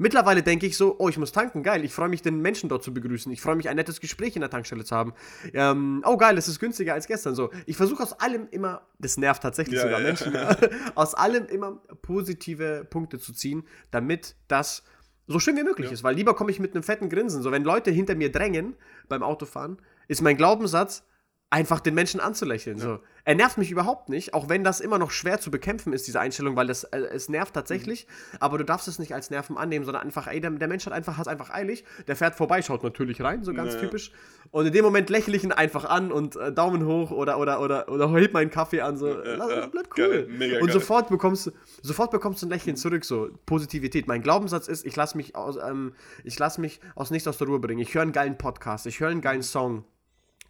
[0.00, 1.84] Mittlerweile denke ich so, oh, ich muss tanken, geil.
[1.84, 3.30] Ich freue mich, den Menschen dort zu begrüßen.
[3.32, 5.12] Ich freue mich, ein nettes Gespräch in der Tankstelle zu haben.
[5.52, 7.34] Ähm, oh, geil, es ist günstiger als gestern.
[7.34, 10.06] So, ich versuche aus allem immer, das nervt tatsächlich ja, sogar ja.
[10.06, 10.34] Menschen,
[10.94, 14.84] aus allem immer positive Punkte zu ziehen, damit das
[15.26, 15.92] so schön wie möglich ja.
[15.92, 16.02] ist.
[16.02, 17.42] Weil lieber komme ich mit einem fetten Grinsen.
[17.42, 18.76] So, wenn Leute hinter mir drängen
[19.10, 21.04] beim Autofahren, ist mein Glaubenssatz,
[21.50, 22.78] einfach den Menschen anzulächeln.
[22.78, 22.84] Ja.
[22.84, 23.00] So.
[23.24, 26.20] Er nervt mich überhaupt nicht, auch wenn das immer noch schwer zu bekämpfen ist, diese
[26.20, 28.36] Einstellung, weil das, äh, es nervt tatsächlich, mhm.
[28.40, 30.92] aber du darfst es nicht als Nerven annehmen, sondern einfach, ey, der, der Mensch hat
[30.92, 33.80] einfach, hat einfach eilig, der fährt vorbei, schaut natürlich rein, so ganz ja.
[33.80, 34.12] typisch.
[34.52, 37.60] Und in dem Moment lächle ich ihn einfach an und äh, Daumen hoch oder, oder,
[37.60, 40.28] oder, oder heb meinen Kaffee an, so, ja, ja, bleibt cool.
[40.38, 40.72] Geil, und geil.
[40.72, 44.06] sofort bekommst, sofort bekommst du ein Lächeln zurück, so Positivität.
[44.06, 47.48] Mein Glaubenssatz ist, ich lasse mich aus, ähm, ich lasse mich aus nichts aus der
[47.48, 47.80] Ruhe bringen.
[47.80, 49.84] Ich höre einen geilen Podcast, ich höre einen geilen Song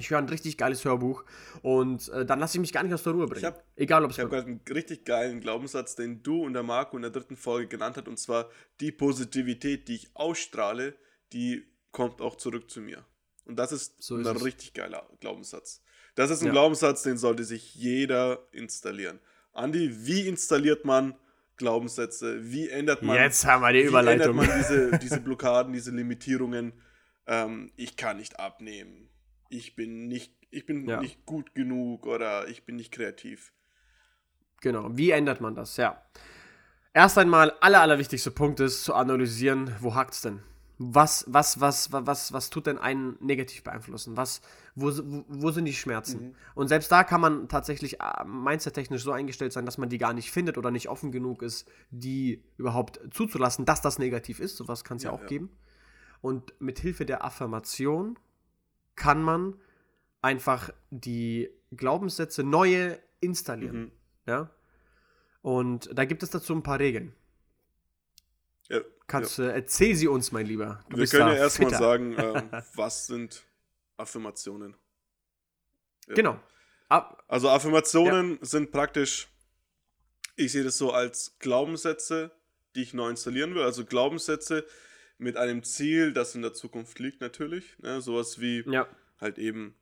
[0.01, 1.25] ich höre ein richtig geiles Hörbuch
[1.63, 3.41] und äh, dann lasse ich mich gar nicht aus der Ruhe bringen.
[3.41, 6.55] Ich hab, Egal, ob es Ich habe gerade einen richtig geilen Glaubenssatz, den du und
[6.55, 8.49] der Marco in der dritten Folge genannt hat, und zwar
[8.81, 10.95] die Positivität, die ich ausstrahle,
[11.33, 13.05] die kommt auch zurück zu mir.
[13.45, 14.45] Und das ist, so ist ein es.
[14.45, 15.83] richtig geiler Glaubenssatz.
[16.15, 16.53] Das ist ein ja.
[16.53, 19.21] Glaubenssatz, den sollte sich jeder installieren.
[19.53, 21.15] Andi, wie installiert man
[21.57, 22.39] Glaubenssätze?
[22.51, 24.37] Wie ändert man, Jetzt haben wir die Überleitung.
[24.37, 26.73] Wie ändert man diese, diese Blockaden, diese Limitierungen?
[27.27, 29.10] Ähm, ich kann nicht abnehmen
[29.51, 31.01] ich bin nicht, ich bin ja.
[31.01, 33.53] nicht gut genug oder ich bin nicht kreativ.
[34.61, 35.77] Genau, wie ändert man das?
[35.77, 36.03] Ja.
[36.93, 40.43] Erst einmal, aller, allerwichtigste Punkt ist zu analysieren, wo hakt es denn?
[40.79, 44.17] Was, was, was, was, was tut denn einen negativ beeinflussen?
[44.17, 44.41] Was,
[44.75, 46.29] wo, wo, wo sind die Schmerzen?
[46.29, 46.35] Mhm.
[46.55, 50.15] Und selbst da kann man tatsächlich äh, mindset-technisch so eingestellt sein, dass man die gar
[50.15, 54.57] nicht findet oder nicht offen genug ist, die überhaupt zuzulassen, dass das negativ ist.
[54.57, 55.27] Sowas kann es ja, ja, auch ja.
[55.27, 55.51] geben.
[56.23, 58.19] Und mit Hilfe der Affirmation
[59.01, 59.59] kann man
[60.21, 63.81] einfach die Glaubenssätze neue installieren.
[63.81, 63.93] Mhm.
[64.27, 64.51] Ja.
[65.41, 67.15] Und da gibt es dazu ein paar Regeln.
[68.69, 69.47] Ja, Kannst ja.
[69.47, 70.85] Äh, erzähl sie uns, mein Lieber.
[70.91, 73.43] Du Wir können ja erstmal sagen, ähm, was sind
[73.97, 74.77] Affirmationen?
[76.07, 76.15] Ja.
[76.15, 76.41] Genau.
[76.91, 79.29] Ab also Affirmationen sind praktisch,
[80.37, 82.33] ich sehe das so als Glaubenssätze,
[82.75, 83.63] die ich neu installieren will.
[83.63, 84.67] Also Glaubenssätze,
[85.21, 87.79] mit einem Ziel, das in der Zukunft liegt natürlich.
[87.79, 88.01] Ne?
[88.01, 88.87] Sowas wie ja.
[89.21, 89.75] halt eben,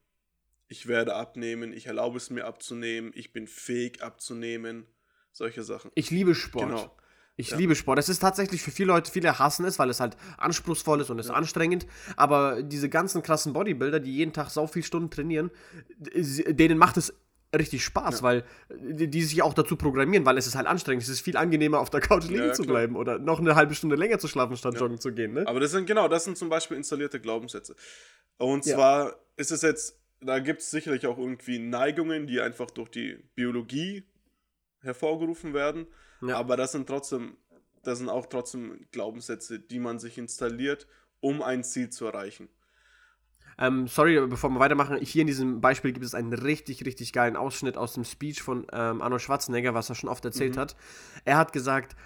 [0.67, 4.87] ich werde abnehmen, ich erlaube es mir abzunehmen, ich bin fähig abzunehmen,
[5.33, 5.91] solche Sachen.
[5.95, 6.69] Ich liebe Sport.
[6.69, 6.97] Genau.
[7.37, 7.57] Ich ja.
[7.57, 8.01] liebe Sport.
[8.01, 11.21] Es ist tatsächlich für viele Leute, viele hassen es, weil es halt anspruchsvoll ist und
[11.21, 11.35] ist ja.
[11.35, 11.87] anstrengend.
[12.17, 15.53] Aber diese ganzen krassen Bodybuilder, die jeden Tag so viele Stunden trainieren,
[15.99, 17.15] denen macht es
[17.59, 18.23] richtig Spaß, ja.
[18.23, 21.03] weil die, die, sich auch dazu programmieren, weil es ist halt anstrengend.
[21.03, 23.75] Es ist viel angenehmer, auf der Couch liegen ja, zu bleiben oder noch eine halbe
[23.75, 25.35] Stunde länger zu schlafen, statt joggen zu gehen.
[25.35, 25.47] Ne?
[25.47, 27.77] Aber das sind genau, das sind zum Beispiel installierte Glaubenssätze.
[28.39, 32.89] Und zwar ist es jetzt, da gibt es sicherlich auch irgendwie Neigungen, die einfach durch
[32.89, 34.05] die Biologie
[34.81, 35.87] hervorgerufen werden.
[36.33, 37.37] Aber das sind trotzdem,
[37.83, 40.87] das sind auch trotzdem Glaubenssätze, die man sich installiert,
[41.21, 42.49] um ein Ziel zu erreichen.
[43.59, 47.37] Ähm, sorry, bevor wir weitermachen, hier in diesem Beispiel gibt es einen richtig, richtig geilen
[47.37, 50.61] Ausschnitt aus dem Speech von ähm, Arnold Schwarzenegger, was er schon oft erzählt mhm.
[50.61, 50.77] hat.
[51.25, 51.97] Er hat gesagt,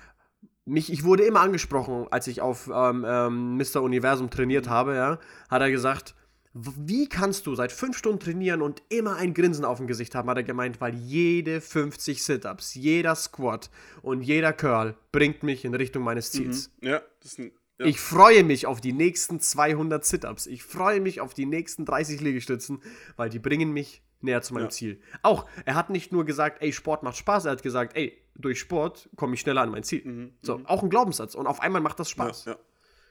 [0.65, 3.83] mich, ich wurde immer angesprochen, als ich auf ähm, ähm, Mr.
[3.83, 4.71] Universum trainiert mhm.
[4.71, 5.19] habe, ja,
[5.51, 6.15] hat er gesagt,
[6.55, 10.29] wie kannst du seit fünf Stunden trainieren und immer ein Grinsen auf dem Gesicht haben,
[10.29, 13.71] hat er gemeint, weil jede 50 Sit-Ups, jeder Squat
[14.03, 16.71] und jeder Curl bringt mich in Richtung meines Ziels.
[16.81, 16.88] Mhm.
[16.88, 17.88] Ja, das ist ein ja.
[17.88, 20.47] Ich freue mich auf die nächsten 200 Sit-Ups.
[20.47, 22.83] Ich freue mich auf die nächsten 30 Liegestützen,
[23.16, 24.71] weil die bringen mich näher zu meinem ja.
[24.71, 25.01] Ziel.
[25.23, 28.61] Auch, er hat nicht nur gesagt, ey, Sport macht Spaß, er hat gesagt, ey, durch
[28.61, 30.05] Sport komme ich schneller an mein Ziel.
[30.05, 30.33] Mhm.
[30.42, 30.66] So, mhm.
[30.66, 31.35] auch ein Glaubenssatz.
[31.35, 32.47] Und auf einmal macht das Spaß.
[32.47, 32.59] Ja, ja.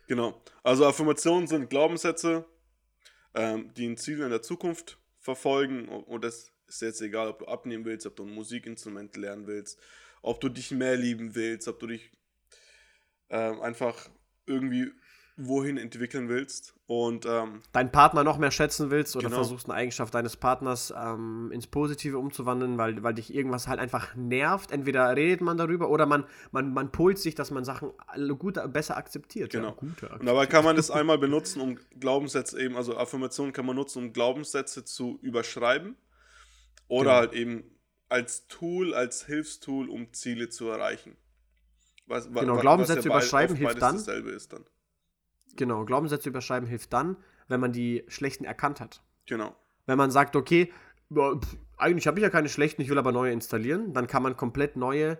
[0.08, 0.42] Genau.
[0.64, 2.46] Also Affirmationen sind Glaubenssätze,
[3.34, 5.88] ähm, die ein Ziel in der Zukunft verfolgen.
[5.88, 9.80] Und das ist jetzt egal, ob du abnehmen willst, ob du ein Musikinstrument lernen willst,
[10.22, 12.12] ob du dich mehr lieben willst, ob du dich
[13.30, 14.10] ähm, einfach
[14.52, 14.92] irgendwie
[15.38, 19.38] wohin entwickeln willst und ähm, deinen Partner noch mehr schätzen willst oder genau.
[19.38, 24.16] versuchst eine Eigenschaft deines Partners ähm, ins Positive umzuwandeln, weil, weil dich irgendwas halt einfach
[24.16, 24.72] nervt.
[24.72, 27.92] Entweder redet man darüber oder man, man, man polt sich, dass man Sachen
[28.38, 29.52] gut, besser akzeptiert.
[29.52, 29.70] Genau.
[29.70, 30.20] Ja, akzeptiert.
[30.20, 34.04] Und dabei kann man das einmal benutzen, um Glaubenssätze eben, also Affirmationen kann man nutzen,
[34.04, 35.96] um Glaubenssätze zu überschreiben
[36.88, 37.20] oder genau.
[37.20, 37.64] halt eben
[38.10, 41.16] als Tool, als Hilfstool, um Ziele zu erreichen.
[42.06, 44.04] Was, genau, was, Glaubenssätze ja überschreiben hilft dann.
[44.06, 44.66] dann.
[45.56, 49.02] Genau, Glaubenssätze überschreiben hilft dann, wenn man die schlechten erkannt hat.
[49.26, 49.56] Genau.
[49.86, 50.72] Wenn man sagt, okay,
[51.78, 54.78] eigentlich habe ich ja keine schlechten, ich will aber neue installieren, dann kann man komplett
[54.78, 55.18] neue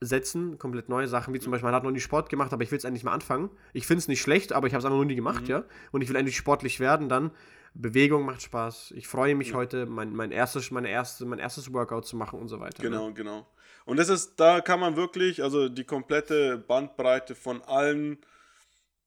[0.00, 2.70] setzen, komplett neue Sachen, wie zum Beispiel, man hat noch nie Sport gemacht, aber ich
[2.70, 3.50] will es endlich mal anfangen.
[3.72, 5.48] Ich finde es nicht schlecht, aber ich habe es einfach noch nie gemacht, mhm.
[5.48, 5.64] ja.
[5.90, 7.32] Und ich will endlich sportlich werden, dann
[7.74, 8.92] Bewegung macht Spaß.
[8.92, 9.54] Ich freue mich ja.
[9.54, 12.82] heute, mein, mein, erstes, meine erste, mein erstes Workout zu machen und so weiter.
[12.82, 13.14] Genau, ne?
[13.14, 13.46] genau.
[13.88, 18.18] Und das ist, da kann man wirklich, also die komplette Bandbreite von allen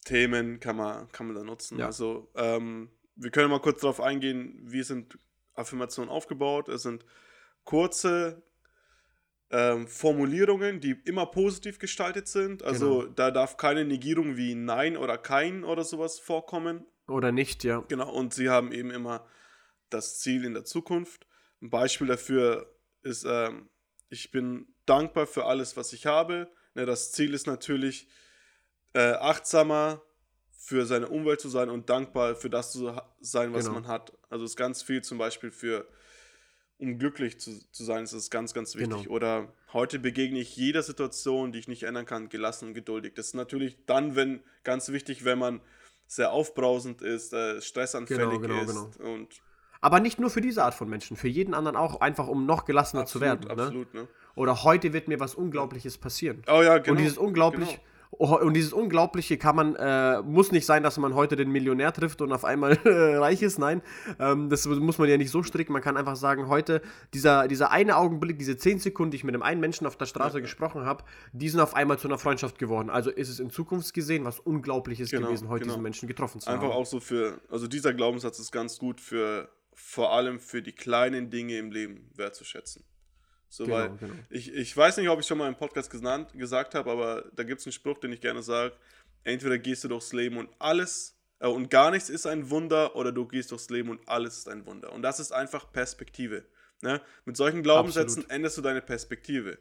[0.05, 1.77] Themen kann man, kann man da nutzen.
[1.77, 1.85] Ja.
[1.85, 5.19] Also, ähm, wir können mal kurz darauf eingehen, wie sind
[5.53, 6.67] Affirmationen aufgebaut.
[6.67, 7.05] Es sind
[7.63, 8.41] kurze
[9.51, 12.63] ähm, Formulierungen, die immer positiv gestaltet sind.
[12.63, 13.13] Also genau.
[13.13, 16.87] da darf keine Negierung wie Nein oder Kein oder sowas vorkommen.
[17.07, 17.85] Oder nicht, ja.
[17.87, 19.27] Genau, und sie haben eben immer
[19.91, 21.27] das Ziel in der Zukunft.
[21.61, 23.69] Ein Beispiel dafür ist, ähm,
[24.11, 26.47] ich bin dankbar für alles, was ich habe.
[26.75, 28.07] Ne, das Ziel ist natürlich,
[28.93, 30.01] äh, achtsamer
[30.51, 33.79] für seine Umwelt zu sein und dankbar für das zu sein, was genau.
[33.79, 34.13] man hat.
[34.29, 35.87] Also ist ganz viel zum Beispiel für
[36.77, 39.03] um glücklich zu, zu sein, ist es ganz, ganz wichtig.
[39.03, 39.15] Genau.
[39.15, 43.13] Oder heute begegne ich jeder Situation, die ich nicht ändern kann, gelassen und geduldig.
[43.15, 45.61] Das ist natürlich dann, wenn ganz wichtig, wenn man
[46.07, 48.97] sehr aufbrausend ist, äh, stressanfällig genau, genau, ist.
[48.97, 49.13] Genau.
[49.13, 49.41] Und
[49.81, 52.65] Aber nicht nur für diese Art von Menschen, für jeden anderen auch, einfach um noch
[52.65, 53.57] gelassener absolut, zu werden.
[53.57, 53.63] Ne?
[53.63, 54.07] Absolut, ne?
[54.35, 56.43] Oder heute wird mir was Unglaubliches passieren.
[56.47, 56.91] Oh ja, genau.
[56.91, 57.81] Und dieses unglaublich genau.
[58.17, 61.93] Oh, und dieses Unglaubliche kann man, äh, muss nicht sein, dass man heute den Millionär
[61.93, 63.57] trifft und auf einmal äh, reich ist.
[63.57, 63.81] Nein,
[64.19, 65.71] ähm, das muss man ja nicht so stricken.
[65.71, 66.81] Man kann einfach sagen, heute,
[67.13, 70.07] dieser, dieser eine Augenblick, diese zehn Sekunden, die ich mit dem einen Menschen auf der
[70.07, 70.41] Straße ja.
[70.41, 72.89] gesprochen habe, die sind auf einmal zu einer Freundschaft geworden.
[72.89, 75.75] Also ist es in Zukunft gesehen was Unglaubliches genau, gewesen, heute genau.
[75.75, 76.69] diesen Menschen getroffen zu einfach haben.
[76.69, 80.73] Einfach auch so für, also dieser Glaubenssatz ist ganz gut für, vor allem für die
[80.73, 82.83] kleinen Dinge im Leben wertzuschätzen.
[83.49, 84.13] So, genau, weil genau.
[84.29, 87.43] Ich, ich weiß nicht, ob ich schon mal im Podcast genannt, gesagt habe, aber da
[87.43, 88.73] gibt es einen Spruch, den ich gerne sage.
[89.23, 93.11] Entweder gehst du durchs Leben und alles äh, und gar nichts ist ein Wunder oder
[93.11, 94.93] du gehst durchs Leben und alles ist ein Wunder.
[94.93, 96.45] Und das ist einfach Perspektive.
[96.81, 97.01] Ne?
[97.25, 98.31] Mit solchen Glaubenssätzen Absolut.
[98.31, 99.59] änderst du deine Perspektive.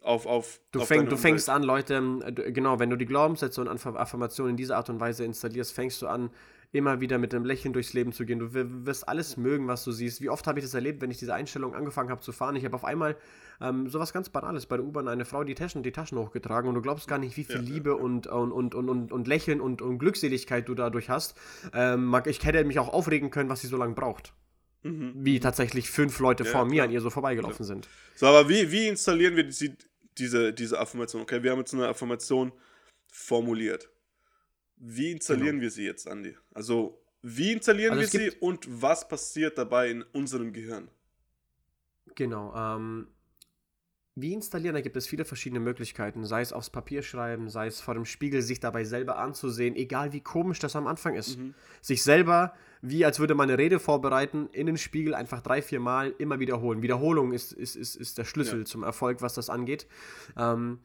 [0.00, 2.00] Auf, auf, du, auf fäng, du fängst an, Leute,
[2.52, 6.06] genau, wenn du die Glaubenssätze und Affirmationen in dieser Art und Weise installierst, fängst du
[6.06, 6.30] an,
[6.70, 8.38] immer wieder mit einem Lächeln durchs Leben zu gehen.
[8.38, 10.20] Du wirst alles mögen, was du siehst.
[10.20, 12.56] Wie oft habe ich das erlebt, wenn ich diese Einstellung angefangen habe zu fahren?
[12.56, 13.16] Ich habe auf einmal
[13.60, 16.74] ähm, sowas ganz Banales bei der U-Bahn eine Frau die Taschen, die Taschen hochgetragen und
[16.74, 18.02] du glaubst gar nicht, wie viel ja, Liebe ja, ja.
[18.02, 21.36] Und, und, und, und, und, Lächeln und, und Glückseligkeit du dadurch hast.
[21.72, 24.34] Ähm, ich hätte mich auch aufregen können, was sie so lange braucht.
[24.82, 25.12] Mhm.
[25.16, 27.88] Wie tatsächlich fünf Leute vor mir an ihr so vorbeigelaufen sind.
[28.14, 29.74] So, aber wie, wie installieren wir die,
[30.18, 31.22] diese, diese Affirmation?
[31.22, 32.52] Okay, wir haben jetzt eine Affirmation
[33.10, 33.88] formuliert.
[34.80, 35.62] Wie installieren genau.
[35.62, 36.36] wir sie jetzt, Andi?
[36.54, 40.88] Also, wie installieren also wir sie und was passiert dabei in unserem Gehirn?
[42.14, 42.54] Genau.
[42.54, 43.08] Ähm,
[44.20, 46.24] wie installieren, da gibt es viele verschiedene Möglichkeiten.
[46.24, 50.12] Sei es aufs Papier schreiben, sei es vor dem Spiegel sich dabei selber anzusehen, egal
[50.12, 51.38] wie komisch das am Anfang ist.
[51.38, 51.54] Mhm.
[51.80, 55.78] Sich selber, wie als würde man eine Rede vorbereiten, in den Spiegel einfach drei, vier
[55.78, 56.82] Mal immer wiederholen.
[56.82, 58.64] Wiederholung ist, ist, ist, ist der Schlüssel ja.
[58.64, 59.86] zum Erfolg, was das angeht.
[60.36, 60.80] Ähm,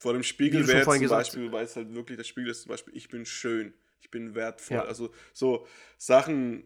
[0.00, 1.08] vor dem Spiegel wäre zum.
[1.08, 4.34] Beispiel, weil es halt wirklich der Spiegel ist, zum Beispiel, ich bin schön, ich bin
[4.34, 4.78] wertvoll.
[4.78, 4.84] Ja.
[4.84, 5.66] Also so
[5.98, 6.64] Sachen,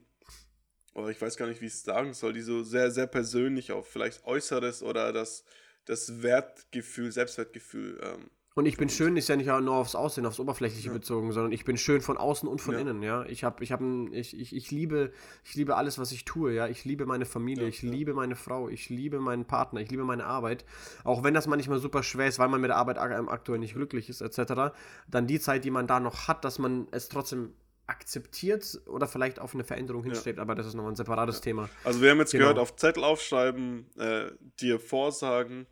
[0.95, 3.73] oder ich weiß gar nicht, wie ich es sagen soll, die so sehr, sehr persönlich
[3.73, 5.45] auf vielleicht Äußeres oder das,
[5.85, 10.39] das Wertgefühl, Selbstwertgefühl ähm, und ich bin schön ist ja nicht nur aufs Aussehen, aufs
[10.39, 10.95] Oberflächliche ja.
[10.95, 12.81] bezogen, sondern ich bin schön von außen und von ja.
[12.81, 13.25] innen, ja.
[13.25, 15.13] Ich habe, ich habe, ich, ich, ich liebe,
[15.45, 16.69] ich liebe alles, was ich tue, ja.
[16.69, 20.05] Ich liebe meine Familie, ja, ich liebe meine Frau, ich liebe meinen Partner, ich liebe
[20.05, 20.65] meine Arbeit.
[21.03, 24.09] Auch wenn das manchmal super schwer ist, weil man mit der Arbeit aktuell nicht glücklich
[24.09, 24.73] ist, etc.
[25.09, 27.55] Dann die Zeit, die man da noch hat, dass man es trotzdem
[27.89, 31.69] akzeptiert oder vielleicht auf eine Veränderung hinstrebt, aber das ist nochmal ein separates Thema.
[31.83, 32.45] Also wir haben jetzt genau.
[32.45, 35.67] gehört, auf Zettel aufschreiben, äh, dir vorsagen,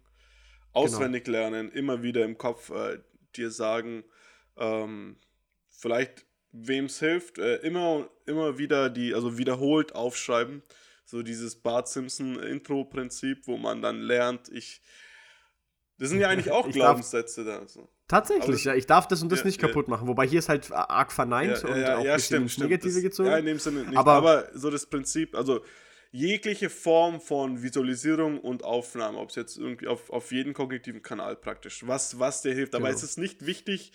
[0.72, 1.38] auswendig genau.
[1.38, 2.98] lernen, immer wieder im Kopf äh,
[3.36, 4.04] dir sagen,
[4.56, 5.16] ähm,
[5.70, 10.62] vielleicht wem es hilft, äh, immer immer wieder die, also wiederholt aufschreiben.
[11.04, 14.80] So dieses Bart Simpson Intro-Prinzip, wo man dann lernt, ich.
[15.98, 17.66] Das sind ja eigentlich auch ich Glaubenssätze da.
[17.66, 17.88] So.
[18.08, 20.06] Tatsächlich, ja, ich darf das und das ja, nicht kaputt machen.
[20.06, 23.02] Wobei hier ist halt arg verneint ja, und ja, auch ja, stimmt, ins Negative das,
[23.02, 23.28] gezogen.
[23.28, 23.96] Ja, in dem Sinne nicht.
[23.96, 25.64] Aber, aber so das Prinzip, also
[26.12, 31.36] jegliche Form von Visualisierung und Aufnahme, ob es jetzt irgendwie auf, auf jeden kognitiven Kanal
[31.36, 32.74] praktisch, was, was dir hilft.
[32.74, 32.96] Aber genau.
[32.96, 33.92] es ist nicht wichtig,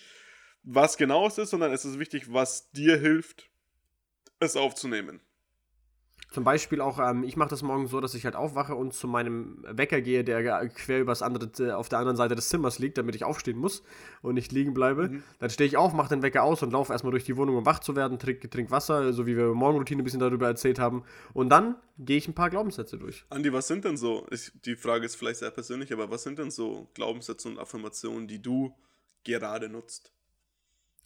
[0.64, 3.48] was genau es ist, sondern es ist wichtig, was dir hilft,
[4.40, 5.20] es aufzunehmen.
[6.30, 9.08] Zum Beispiel auch, ähm, ich mache das morgen so, dass ich halt aufwache und zu
[9.08, 12.98] meinem Wecker gehe, der quer übers andere, äh, auf der anderen Seite des Zimmers liegt,
[12.98, 13.82] damit ich aufstehen muss
[14.20, 15.08] und nicht liegen bleibe.
[15.08, 15.22] Mhm.
[15.38, 17.64] Dann stehe ich auf, mache den Wecker aus und laufe erstmal durch die Wohnung, um
[17.64, 21.02] wach zu werden, trinke trink Wasser, so wie wir Morgenroutine ein bisschen darüber erzählt haben.
[21.32, 23.24] Und dann gehe ich ein paar Glaubenssätze durch.
[23.30, 26.38] Andi, was sind denn so, ich, die Frage ist vielleicht sehr persönlich, aber was sind
[26.38, 28.74] denn so Glaubenssätze und Affirmationen, die du
[29.24, 30.12] gerade nutzt?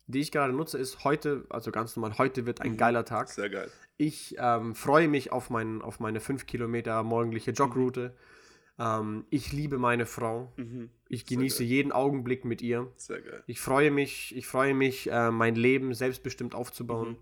[0.07, 2.77] Die ich gerade nutze, ist heute, also ganz normal, heute wird ein mhm.
[2.77, 3.29] geiler Tag.
[3.29, 3.71] Sehr geil.
[3.97, 8.15] Ich ähm, freue mich auf, mein, auf meine 5 Kilometer morgendliche Joggroute.
[8.79, 10.53] Ähm, ich liebe meine Frau.
[10.57, 10.91] Mhm.
[11.09, 12.91] Ich genieße jeden Augenblick mit ihr.
[12.97, 13.45] Sehr geil.
[13.47, 17.11] Ich freue mich, ich freue mich, äh, mein Leben selbstbestimmt aufzubauen.
[17.11, 17.17] Mhm.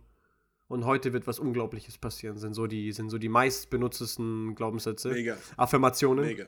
[0.68, 2.38] Und heute wird was Unglaubliches passieren.
[2.38, 5.10] Sind so die, sind so die meistbenutztesten Glaubenssätze.
[5.10, 5.36] Mega.
[5.56, 6.24] Affirmationen.
[6.24, 6.46] Mega.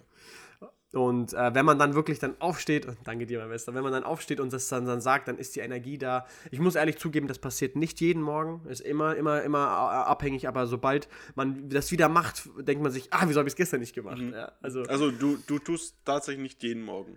[0.93, 4.05] Und äh, wenn man dann wirklich dann aufsteht, danke dir, mein Bester, wenn man dann
[4.05, 6.27] aufsteht und das dann, dann sagt, dann ist die Energie da.
[6.51, 10.49] Ich muss ehrlich zugeben, das passiert nicht jeden Morgen, ist immer, immer, immer äh, abhängig,
[10.49, 13.81] aber sobald man das wieder macht, denkt man sich, ah, wieso habe ich es gestern
[13.81, 14.19] nicht gemacht?
[14.19, 14.35] Mhm.
[14.35, 17.17] Ja, also, Also du, du tust tatsächlich nicht jeden Morgen.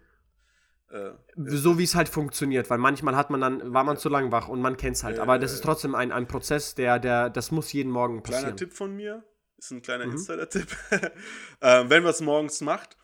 [0.90, 4.32] Äh, so wie es halt funktioniert, weil manchmal hat man dann, war man zu lang
[4.32, 5.18] wach und man kennt es halt.
[5.18, 8.38] Ja, aber das ist trotzdem ein, ein Prozess, der, der, das muss jeden Morgen kleiner
[8.52, 8.58] passieren.
[8.58, 9.24] Tipp von mir,
[9.58, 10.12] ist ein kleiner Mhm.
[10.14, 10.68] Insider-Tipp.
[11.60, 12.96] wenn man es morgens macht,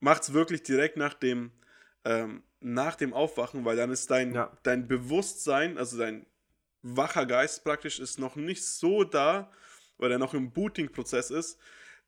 [0.00, 1.52] macht es wirklich direkt nach dem,
[2.04, 4.56] ähm, nach dem Aufwachen, weil dann ist dein, Ja.
[4.62, 6.26] dein Bewusstsein, also dein
[6.82, 9.50] wacher Geist praktisch, ist noch nicht so da,
[9.98, 11.58] weil er noch im Booting-Prozess ist,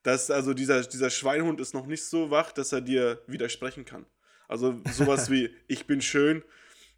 [0.02, 4.06] dass also dieser, dieser Schweinhund ist noch nicht so wach, dass er dir widersprechen kann.
[4.48, 6.42] Also sowas wie, ich bin schön.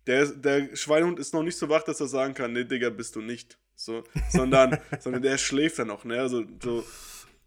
[0.06, 3.16] Der, der Schweinhund ist noch nicht so wach, dass er sagen kann, nee, Digga, bist
[3.16, 3.58] du nicht.
[3.74, 6.20] So, sondern, sondern der schläft dann noch, ne?
[6.20, 6.84] Also so,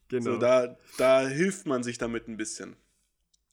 [0.09, 0.23] Genau.
[0.33, 2.75] so da, da hilft man sich damit ein bisschen.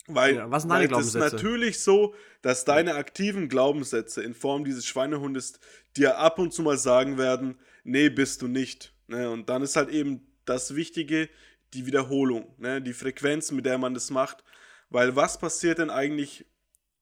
[0.07, 4.35] Weil, Ja, was sind weil deine es ist natürlich so, dass deine aktiven Glaubenssätze in
[4.35, 5.61] Form dieses Schweinehundes
[5.97, 8.93] dir ab und zu mal sagen werden, nee, bist du nicht.
[9.07, 9.31] Ne?
[9.31, 11.31] Und dann ist halt eben das Wichtige,
[11.73, 12.83] die Wiederholung, ne?
[12.83, 14.45] die Frequenz, mit der man das macht.
[14.91, 16.45] Weil was passiert denn eigentlich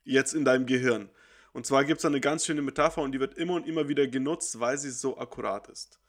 [0.04, 1.10] jetzt in deinem Gehirn?
[1.52, 4.06] Und zwar gibt es eine ganz schöne Metapher und die wird immer und immer wieder
[4.06, 6.00] genutzt, weil sie so akkurat ist.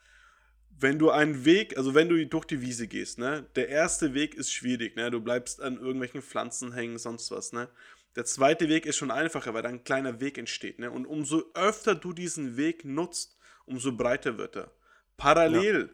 [0.79, 4.35] Wenn du einen Weg, also wenn du durch die Wiese gehst, ne, der erste Weg
[4.35, 7.69] ist schwierig, ne, du bleibst an irgendwelchen Pflanzen hängen, sonst was, ne.
[8.15, 11.43] Der zweite Weg ist schon einfacher, weil da ein kleiner Weg entsteht, ne, und umso
[11.53, 14.71] öfter du diesen Weg nutzt, umso breiter wird er.
[15.17, 15.89] Parallel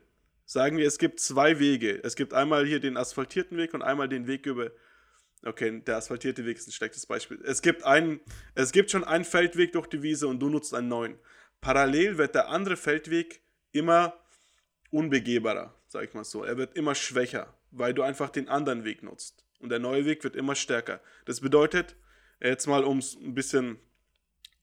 [0.45, 2.03] sagen wir, es gibt zwei Wege.
[2.03, 4.71] Es gibt einmal hier den asphaltierten Weg und einmal den Weg über
[5.45, 7.39] Okay, der asphaltierte Weg ist ein schlechtes Beispiel.
[7.45, 8.19] Es gibt, einen,
[8.55, 11.17] es gibt schon einen Feldweg durch die Wiese und du nutzt einen neuen.
[11.61, 14.13] Parallel wird der andere Feldweg immer
[14.91, 16.43] unbegehbarer, sag ich mal so.
[16.43, 19.43] Er wird immer schwächer, weil du einfach den anderen Weg nutzt.
[19.59, 21.01] Und der neue Weg wird immer stärker.
[21.25, 21.95] Das bedeutet,
[22.41, 23.79] jetzt mal um es ein bisschen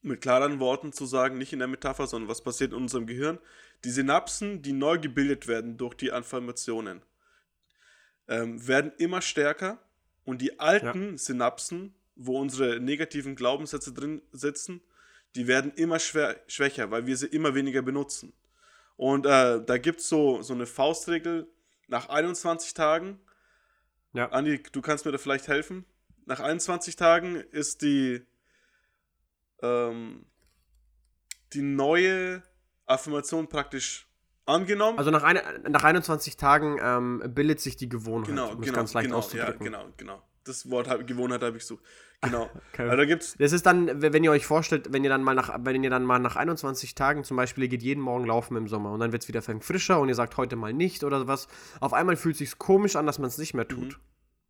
[0.01, 3.39] mit klareren Worten zu sagen, nicht in der Metapher, sondern was passiert in unserem Gehirn,
[3.83, 7.01] die Synapsen, die neu gebildet werden durch die Informationen,
[8.27, 9.79] ähm, werden immer stärker
[10.25, 14.81] und die alten Synapsen, wo unsere negativen Glaubenssätze drin sitzen,
[15.35, 18.33] die werden immer schwächer, weil wir sie immer weniger benutzen.
[18.97, 21.47] Und äh, da gibt es so, so eine Faustregel,
[21.87, 23.19] nach 21 Tagen,
[24.13, 24.29] Ja.
[24.31, 25.85] Andi, du kannst mir da vielleicht helfen,
[26.25, 28.25] nach 21 Tagen ist die,
[29.61, 30.25] ähm,
[31.53, 32.43] die neue
[32.85, 34.07] Affirmation praktisch
[34.45, 34.97] angenommen.
[34.97, 38.93] Also nach, eine, nach 21 Tagen ähm, bildet sich die Gewohnheit, genau, um genau, ganz
[38.93, 39.63] leicht genau, ja, auszudrücken.
[39.63, 40.23] genau, genau.
[40.47, 41.79] Das Wort hab, Gewohnheit habe ich so.
[42.21, 42.49] Genau.
[42.73, 42.83] Okay.
[42.83, 45.55] Also da gibt's Das ist dann, wenn ihr euch vorstellt, wenn ihr dann mal nach,
[45.59, 48.67] wenn ihr dann mal nach 21 Tagen zum Beispiel, ihr geht jeden Morgen laufen im
[48.67, 51.47] Sommer und dann wird es wieder frischer und ihr sagt heute mal nicht oder was,
[51.79, 53.89] auf einmal fühlt es sich komisch an, dass man es nicht mehr tut.
[53.89, 53.95] Mhm.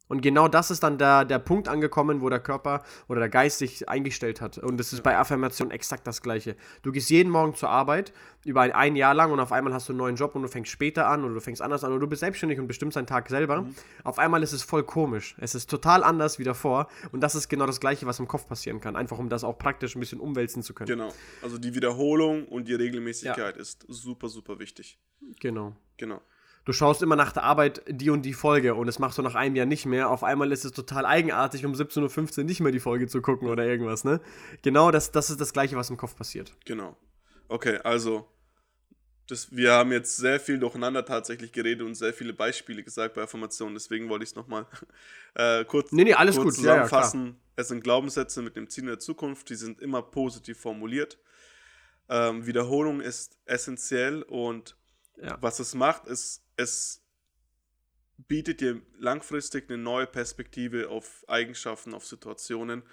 [0.08, 3.60] Und genau das ist dann der, der Punkt angekommen, wo der Körper oder der Geist
[3.60, 4.58] sich eingestellt hat.
[4.58, 6.56] Und das ist bei Affirmation exakt das Gleiche.
[6.82, 8.14] Du gehst jeden Morgen zur Arbeit,
[8.46, 10.48] über ein, ein Jahr lang und auf einmal hast du einen neuen Job und du
[10.48, 13.08] fängst später an oder du fängst anders an oder du bist selbstständig und bestimmst deinen
[13.08, 13.64] Tag selber.
[13.64, 13.76] Mhm.
[14.04, 15.36] Auf einmal ist es voll komisch.
[15.40, 16.88] Es ist total anders wie davor.
[17.12, 18.96] Und das ist genau das Gleiche, was im Kopf passieren kann.
[18.96, 20.88] Einfach um das auch praktisch ein bisschen umwälzen zu können.
[20.88, 21.14] Genau.
[21.42, 24.98] Also die Wiederholung und die Regelmäßigkeit ist super, super wichtig.
[25.40, 25.76] Genau.
[25.98, 26.22] Genau.
[26.68, 29.36] Du schaust immer nach der Arbeit die und die Folge und das machst du nach
[29.36, 30.10] einem Jahr nicht mehr.
[30.10, 33.48] Auf einmal ist es total eigenartig, um 17.15 Uhr nicht mehr die Folge zu gucken
[33.48, 34.20] oder irgendwas, ne?
[34.64, 36.54] Genau, das, das ist das Gleiche, was im Kopf passiert.
[36.66, 36.98] Genau.
[37.48, 38.28] Okay, also
[39.28, 43.22] das, wir haben jetzt sehr viel durcheinander tatsächlich geredet und sehr viele Beispiele gesagt bei
[43.22, 43.74] Affirmationen.
[43.74, 44.66] Deswegen wollte ich es nochmal
[45.36, 46.66] äh, kurz, Nee, nee, alles kurz gut.
[46.66, 47.40] Ja, ja, zusammenfassen.
[47.56, 51.18] es sind Glaubenssätze mit dem Ziel in der Zukunft, die sind immer positiv formuliert.
[52.10, 54.76] Ähm, Wiederholung ist essentiell und
[55.16, 55.38] Ja.
[55.40, 57.02] was es macht, ist, es
[58.28, 62.84] bietet dir langfristig eine neue Perspektive auf Eigenschaften, auf Situationen,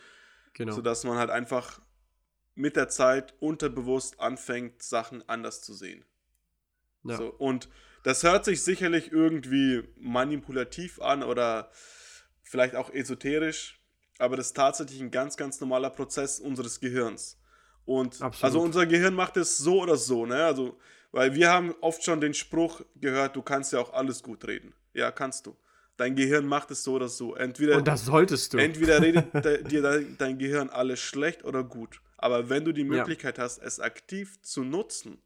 [0.53, 0.73] Genau.
[0.73, 1.81] sodass man halt einfach
[2.55, 6.05] mit der Zeit unterbewusst anfängt, Sachen anders zu sehen.
[7.05, 7.17] ja.
[7.17, 7.69] So, und
[8.05, 11.71] das hört sich sicherlich irgendwie manipulativ an oder
[12.43, 13.81] vielleicht auch esoterisch,
[14.19, 17.41] aber das ist tatsächlich ein ganz, ganz normaler Prozess unseres Gehirns.
[17.87, 18.45] Und Absolut.
[18.45, 20.45] also unser Gehirn macht es so oder so, ne?
[20.45, 20.79] Also,
[21.15, 24.75] weil wir haben oft schon den Spruch gehört, du kannst ja auch alles gut reden.
[24.95, 25.57] Ja, kannst du.
[25.97, 27.37] Dein Gehirn macht es so oder so.
[27.37, 28.59] Entweder, Und das solltest du.
[28.59, 29.81] entweder redet de, dir
[30.19, 32.01] dein, Gehirn alles schlecht oder gut.
[32.19, 35.19] Aber wenn du die Möglichkeit hast, es aktiv zu nutzen,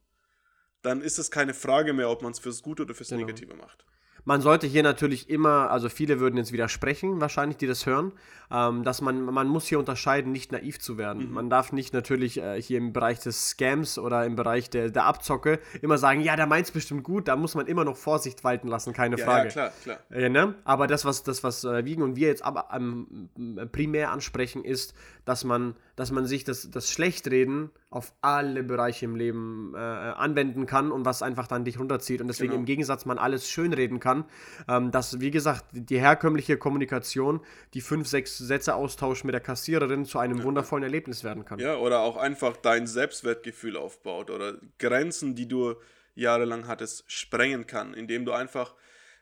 [0.82, 3.22] dann ist es keine Frage mehr, ob man es fürs Gute oder fürs Genau.
[3.24, 3.84] Negative macht.
[4.29, 8.12] Man sollte hier natürlich immer, also viele würden jetzt widersprechen, wahrscheinlich, die das hören,
[8.51, 11.29] ähm, dass man, man muss hier unterscheiden, nicht naiv zu werden.
[11.29, 11.33] Mhm.
[11.33, 15.07] Man darf nicht natürlich äh, hier im Bereich des Scams oder im Bereich der, der
[15.07, 18.45] Abzocke immer sagen, ja, der meint es bestimmt gut, da muss man immer noch Vorsicht
[18.45, 19.49] walten lassen, keine ja, Frage.
[19.49, 19.99] Ja, klar, klar.
[20.11, 20.57] Äh, ne?
[20.64, 23.31] Aber das, was, das, was äh, Wiegen und wir jetzt aber ähm,
[23.72, 24.93] primär ansprechen, ist,
[25.24, 30.64] dass man, dass man sich das, das Schlechtreden auf alle Bereiche im Leben äh, anwenden
[30.64, 32.20] kann und was einfach dann dich runterzieht.
[32.20, 32.61] Und deswegen genau.
[32.61, 34.24] im Gegensatz man alles schönreden kann,
[34.68, 37.40] ähm, dass, wie gesagt, die herkömmliche Kommunikation,
[37.74, 40.44] die fünf, sechs Sätze austausch mit der Kassiererin zu einem ja.
[40.44, 41.59] wundervollen Erlebnis werden kann.
[41.59, 45.74] Ja, oder auch einfach dein Selbstwertgefühl aufbaut oder Grenzen, die du
[46.14, 48.76] jahrelang hattest, sprengen kann, indem du einfach,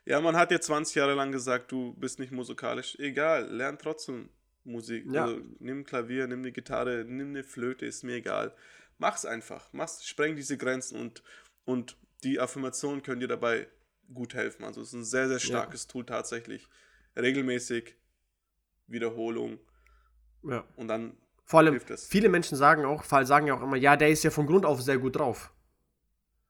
[0.05, 4.29] ja, man hat dir 20 Jahre lang gesagt, du bist nicht musikalisch, egal, lern trotzdem
[4.67, 5.05] Musik.
[5.11, 5.23] Ja.
[5.23, 8.53] Also, nimm Klavier, nimm eine Gitarre, nimm eine Flöte, ist mir egal.
[8.97, 9.69] Mach's einfach.
[9.73, 11.23] Mach's, spreng diese Grenzen und,
[11.65, 13.67] und die Affirmationen können dir dabei
[14.13, 14.63] gut helfen.
[14.63, 15.91] Also es ist ein sehr, sehr starkes ja.
[15.91, 16.67] Tool tatsächlich.
[17.15, 17.95] Regelmäßig,
[18.87, 19.59] Wiederholung.
[20.43, 20.63] Ja.
[20.75, 24.23] Und dann Vor allem, viele Menschen sagen auch, sagen ja auch immer, ja, der ist
[24.23, 25.53] ja von Grund auf sehr gut drauf.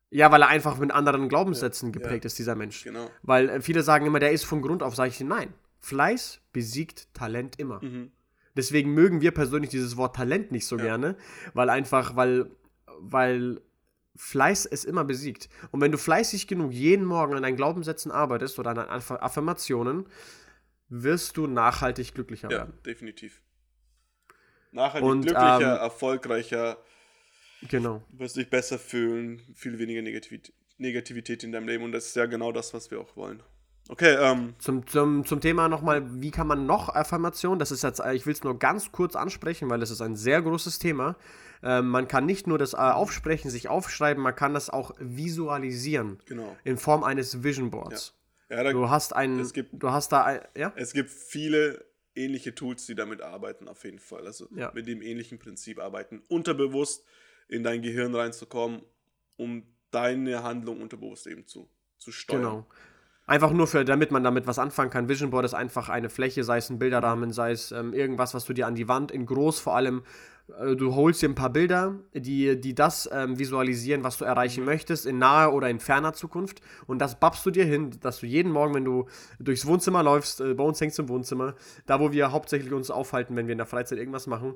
[0.09, 1.99] Ja, weil er einfach mit anderen Glaubenssätzen ja.
[1.99, 2.83] geprägt ist, dieser Mensch.
[2.83, 3.11] Genau.
[3.23, 5.53] Weil äh, viele sagen immer, der ist von Grund auf, sage ich, nein.
[5.79, 7.83] Fleiß besiegt Talent immer.
[7.83, 8.11] Mhm.
[8.55, 10.83] Deswegen mögen wir persönlich dieses Wort Talent nicht so ja.
[10.83, 11.15] gerne,
[11.53, 12.49] weil einfach, weil,
[12.99, 13.61] weil
[14.15, 15.47] Fleiß es immer besiegt.
[15.71, 20.07] Und wenn du fleißig genug jeden Morgen an deinen Glaubenssätzen arbeitest oder an deinen Affirmationen,
[20.89, 22.73] wirst du nachhaltig glücklicher ja, werden.
[22.77, 23.41] Ja, definitiv.
[24.71, 26.77] Nachhaltig Und, glücklicher, ähm, erfolgreicher.
[27.69, 28.03] Genau.
[28.11, 30.01] Du wirst dich besser fühlen, viel weniger
[30.77, 31.83] Negativität in deinem Leben.
[31.83, 33.41] Und das ist ja genau das, was wir auch wollen.
[33.89, 34.55] Okay, ähm.
[34.59, 38.33] Zum, zum, zum Thema nochmal, wie kann man noch Affirmation, das ist jetzt, ich will
[38.33, 41.15] es nur ganz kurz ansprechen, weil das ist ein sehr großes Thema.
[41.63, 46.19] Ähm, man kann nicht nur das äh, aufsprechen, sich aufschreiben, man kann das auch visualisieren.
[46.25, 46.55] Genau.
[46.63, 48.13] In Form eines Vision Boards.
[48.13, 48.17] Ja.
[48.49, 50.71] Ja, da, du hast ein, es gibt, du hast da, ein, ja?
[50.77, 51.83] Es gibt viele
[52.15, 54.25] ähnliche Tools, die damit arbeiten, auf jeden Fall.
[54.25, 54.71] Also ja.
[54.73, 57.03] mit dem ähnlichen Prinzip arbeiten, unterbewusst
[57.49, 58.81] in dein Gehirn reinzukommen,
[59.35, 62.41] um deine Handlung unterbewusst eben zu, zu steuern.
[62.41, 62.67] Genau.
[63.29, 65.09] Einfach nur für, damit man damit was anfangen kann.
[65.09, 68.45] Vision Board ist einfach eine Fläche, sei es ein Bilderrahmen, sei es ähm, irgendwas, was
[68.45, 70.03] du dir an die Wand in groß vor allem,
[70.59, 74.63] äh, du holst dir ein paar Bilder, die, die das ähm, visualisieren, was du erreichen
[74.63, 76.61] möchtest, in naher oder in ferner Zukunft.
[76.85, 79.07] Und das babst du dir hin, dass du jeden Morgen, wenn du
[79.39, 81.55] durchs Wohnzimmer läufst, äh, bei uns hängst du im Wohnzimmer,
[81.85, 84.53] da wo wir hauptsächlich uns aufhalten, wenn wir in der Freizeit irgendwas machen,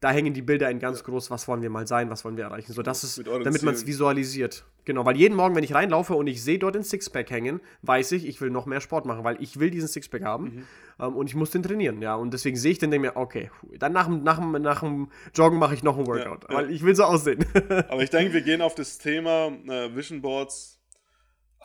[0.00, 1.04] da hängen die Bilder in ganz ja.
[1.04, 2.72] groß, was wollen wir mal sein, was wollen wir erreichen.
[2.72, 4.64] So, das ist, damit man es visualisiert.
[4.84, 8.12] Genau, weil jeden Morgen, wenn ich reinlaufe und ich sehe dort den Sixpack hängen, weiß
[8.12, 10.64] ich, ich will noch mehr Sport machen, weil ich will diesen Sixpack haben mhm.
[11.00, 12.14] ähm, und ich muss den trainieren, ja.
[12.14, 15.74] Und deswegen sehe ich den, denke mir, okay, dann nach, nach, nach dem Joggen mache
[15.74, 17.44] ich noch ein Workout, ja, weil ich will so aussehen.
[17.88, 20.75] Aber ich denke, wir gehen auf das Thema äh, Vision Boards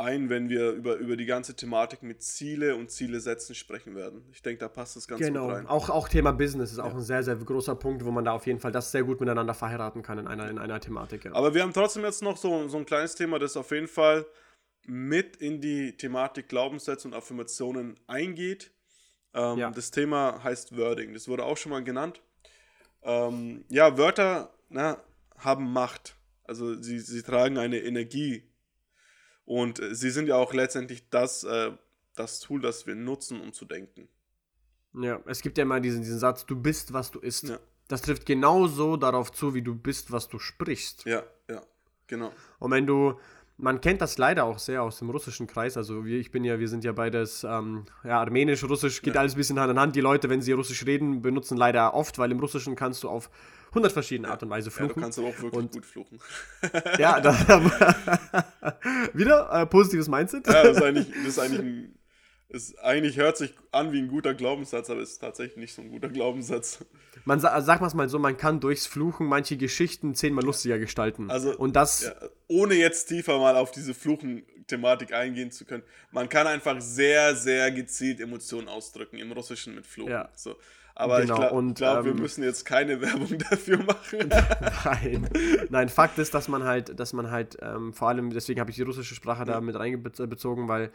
[0.02, 4.24] ein, wenn wir über, über die ganze Thematik mit Ziele und Ziele setzen sprechen werden.
[4.32, 5.47] Ich denke, da passt das ganz genau.
[5.47, 5.68] gut rein.
[5.68, 6.84] Auch, auch Thema Business ist ja.
[6.84, 9.20] auch ein sehr, sehr großer Punkt, wo man da auf jeden Fall das sehr gut
[9.20, 11.26] miteinander verheiraten kann in einer, in einer Thematik.
[11.26, 11.34] Ja.
[11.34, 14.26] Aber wir haben trotzdem jetzt noch so, so ein kleines Thema, das auf jeden Fall
[14.88, 18.72] mit in die Thematik Glaubenssätze und Affirmationen eingeht.
[19.34, 19.72] Ähm, ja.
[19.72, 21.14] Das Thema heißt Wording.
[21.14, 22.22] Das wurde auch schon mal genannt.
[23.04, 24.97] Ähm, ja, Wörter na,
[25.38, 26.16] haben Macht.
[26.43, 28.51] Also sie, sie tragen eine Energie
[29.46, 31.72] und äh, sie sind ja auch letztendlich das, äh,
[32.16, 34.08] das Tool, das wir nutzen, um zu denken.
[34.94, 37.50] Ja, es gibt ja immer diesen, diesen Satz, du bist, was du isst.
[37.50, 37.60] Ja.
[37.88, 41.06] Das trifft genauso darauf zu, wie du bist, was du sprichst.
[41.06, 41.62] Ja, ja,
[42.08, 42.32] genau.
[42.60, 43.20] Und wenn du,
[43.58, 45.78] man kennt das leider auch sehr aus dem russischen Kreis.
[45.78, 49.22] Also wir, ich bin ja, wir sind ja beides, ähm, ja, armenisch, russisch geht ja.
[49.22, 49.96] alles ein bisschen Hand in Hand.
[49.96, 53.30] Die Leute, wenn sie russisch reden, benutzen leider oft, weil im Russischen kannst du auf
[53.72, 54.90] 100 verschiedene Art und Weise fluchen.
[54.90, 56.20] Ja, du kannst aber auch wirklich und, gut fluchen.
[57.00, 57.34] ja, da,
[59.14, 60.48] wieder äh, positives Mindset.
[60.48, 61.96] Ja, das ist eigentlich, das ist eigentlich ein,
[62.50, 65.90] ist, eigentlich hört sich an wie ein guter Glaubenssatz, aber ist tatsächlich nicht so ein
[65.90, 66.86] guter Glaubenssatz.
[67.24, 71.32] Man sag es mal so, man kann durchs Fluchen manche Geschichten zehnmal lustiger gestalten.
[71.32, 72.14] Also und das ja,
[72.50, 77.72] ohne jetzt tiefer mal auf diese Fluchen-Thematik eingehen zu können, man kann einfach sehr, sehr
[77.72, 80.12] gezielt Emotionen ausdrücken im Russischen mit Fluchen.
[80.12, 80.30] Ja.
[80.36, 80.58] So.
[81.02, 84.30] Aber genau, ich glaube, glaub, wir ähm, müssen jetzt keine Werbung dafür machen.
[84.86, 85.30] Nein.
[85.70, 88.76] Nein, Fakt ist, dass man halt, dass man halt, ähm, vor allem, deswegen habe ich
[88.76, 90.91] die russische Sprache da mit reingezogen, weil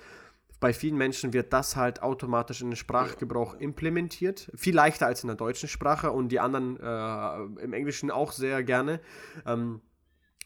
[0.59, 4.51] bei vielen Menschen wird das halt automatisch in den Sprachgebrauch implementiert.
[4.55, 8.63] Viel leichter als in der deutschen Sprache und die anderen äh, im Englischen auch sehr
[8.63, 9.01] gerne.
[9.45, 9.81] Ähm,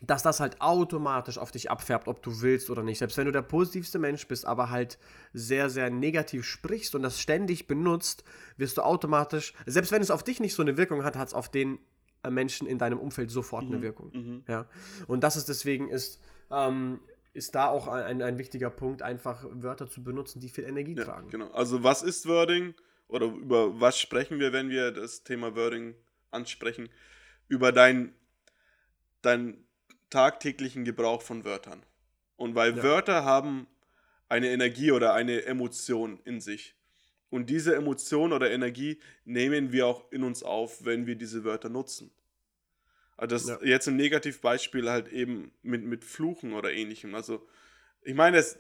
[0.03, 2.99] dass das halt automatisch auf dich abfärbt, ob du willst oder nicht.
[2.99, 4.99] Selbst wenn du der positivste Mensch bist, aber halt
[5.33, 8.25] sehr, sehr negativ sprichst und das ständig benutzt,
[8.57, 11.35] wirst du automatisch, selbst wenn es auf dich nicht so eine Wirkung hat, hat es
[11.35, 11.79] auf den
[12.23, 13.73] äh, Menschen in deinem Umfeld sofort mhm.
[13.73, 14.11] eine Wirkung.
[14.13, 14.45] Mhm.
[14.49, 14.67] Ja?
[15.07, 16.21] Und das ist deswegen ist,
[16.51, 17.01] ähm,
[17.33, 21.05] ist da auch ein, ein wichtiger Punkt, einfach Wörter zu benutzen, die viel Energie Ja,
[21.05, 21.31] tragen.
[21.31, 21.51] genau.
[21.53, 22.75] Also was ist Wording?
[23.09, 25.95] Oder über was sprechen wir, wenn wir das Thema Wording
[26.31, 26.89] ansprechen?
[27.49, 28.15] Über deinen
[29.23, 29.65] dein
[30.11, 31.83] tagtäglichen Gebrauch von Wörtern.
[32.37, 32.83] Und weil Ja.
[32.83, 33.67] Wörter haben
[34.29, 36.75] eine Energie oder eine Emotion in sich.
[37.31, 41.69] Und diese Emotion oder Energie nehmen wir auch in uns auf, wenn wir diese Wörter
[41.69, 42.11] nutzen.
[43.17, 43.59] Also das Ja.
[43.69, 47.15] jetzt ein Negativbeispiel halt eben mit, mit Fluchen oder ähnlichem.
[47.15, 47.47] Also
[48.03, 48.59] ich meine, das,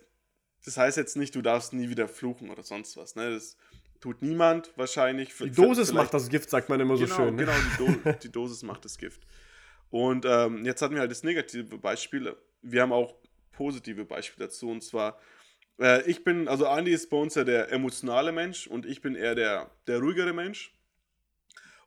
[0.65, 3.17] das heißt jetzt nicht, du darfst nie wieder fluchen oder sonst was.
[3.17, 3.31] Ne?
[3.33, 3.57] Das
[4.01, 5.35] tut niemand wahrscheinlich.
[5.37, 7.37] Die Dosis macht das Gift, sagt man immer so genau, schön.
[7.37, 7.47] Ne?
[7.47, 9.23] Genau, die, Do die Dosis macht das Gift.
[9.91, 12.37] Und ähm, jetzt hatten wir halt das negative Beispiel.
[12.63, 13.15] Wir haben auch
[13.53, 14.71] positive Beispiele dazu.
[14.71, 15.19] Und zwar,
[15.79, 19.15] äh, ich bin, also Andi ist bei uns ja der emotionale Mensch und ich bin
[19.15, 20.73] eher der, der ruhigere Mensch.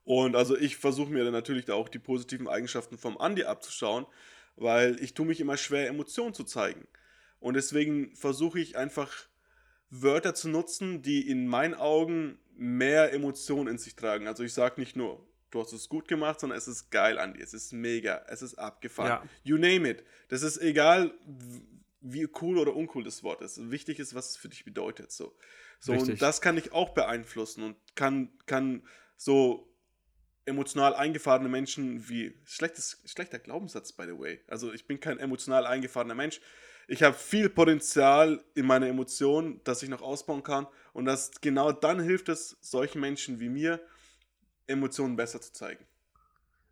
[0.03, 4.05] Und also ich versuche mir dann natürlich da auch die positiven Eigenschaften vom Andi abzuschauen,
[4.57, 6.87] weil ich tue mich immer schwer, Emotionen zu zeigen.
[7.39, 9.11] Und deswegen versuche ich einfach
[9.89, 14.27] Wörter zu nutzen, die in meinen Augen mehr Emotionen in sich tragen.
[14.27, 17.41] Also ich sage nicht nur, du hast es gut gemacht, sondern es ist geil, Andi,
[17.41, 19.09] es ist mega, es ist abgefahren.
[19.09, 19.29] Ja.
[19.43, 20.03] You name it.
[20.29, 21.13] Das ist egal,
[22.01, 23.71] wie cool oder uncool das Wort ist.
[23.71, 25.11] Wichtig ist, was es für dich bedeutet.
[25.11, 25.35] So,
[25.79, 26.11] so Richtig.
[26.11, 28.83] und das kann ich auch beeinflussen und kann, kann
[29.15, 29.69] so
[30.45, 34.41] emotional eingefahrene Menschen wie schlechtes, schlechter Glaubenssatz, by the way.
[34.47, 36.41] Also ich bin kein emotional eingefahrener Mensch.
[36.87, 40.67] Ich habe viel Potenzial in meiner Emotion, das ich noch ausbauen kann.
[40.91, 43.79] Und das genau dann hilft es solchen Menschen wie mir,
[44.67, 45.85] Emotionen besser zu zeigen.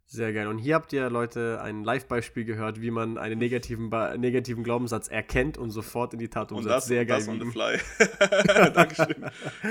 [0.05, 0.47] Sehr geil.
[0.47, 5.07] Und hier habt ihr, Leute, ein Live-Beispiel gehört, wie man einen negativen, Ba- negativen Glaubenssatz
[5.07, 6.75] erkennt und sofort in die Tat Und umsetzt.
[6.75, 7.19] das, sehr geil.
[7.19, 7.77] das on the fly.
[8.73, 9.25] Dankeschön.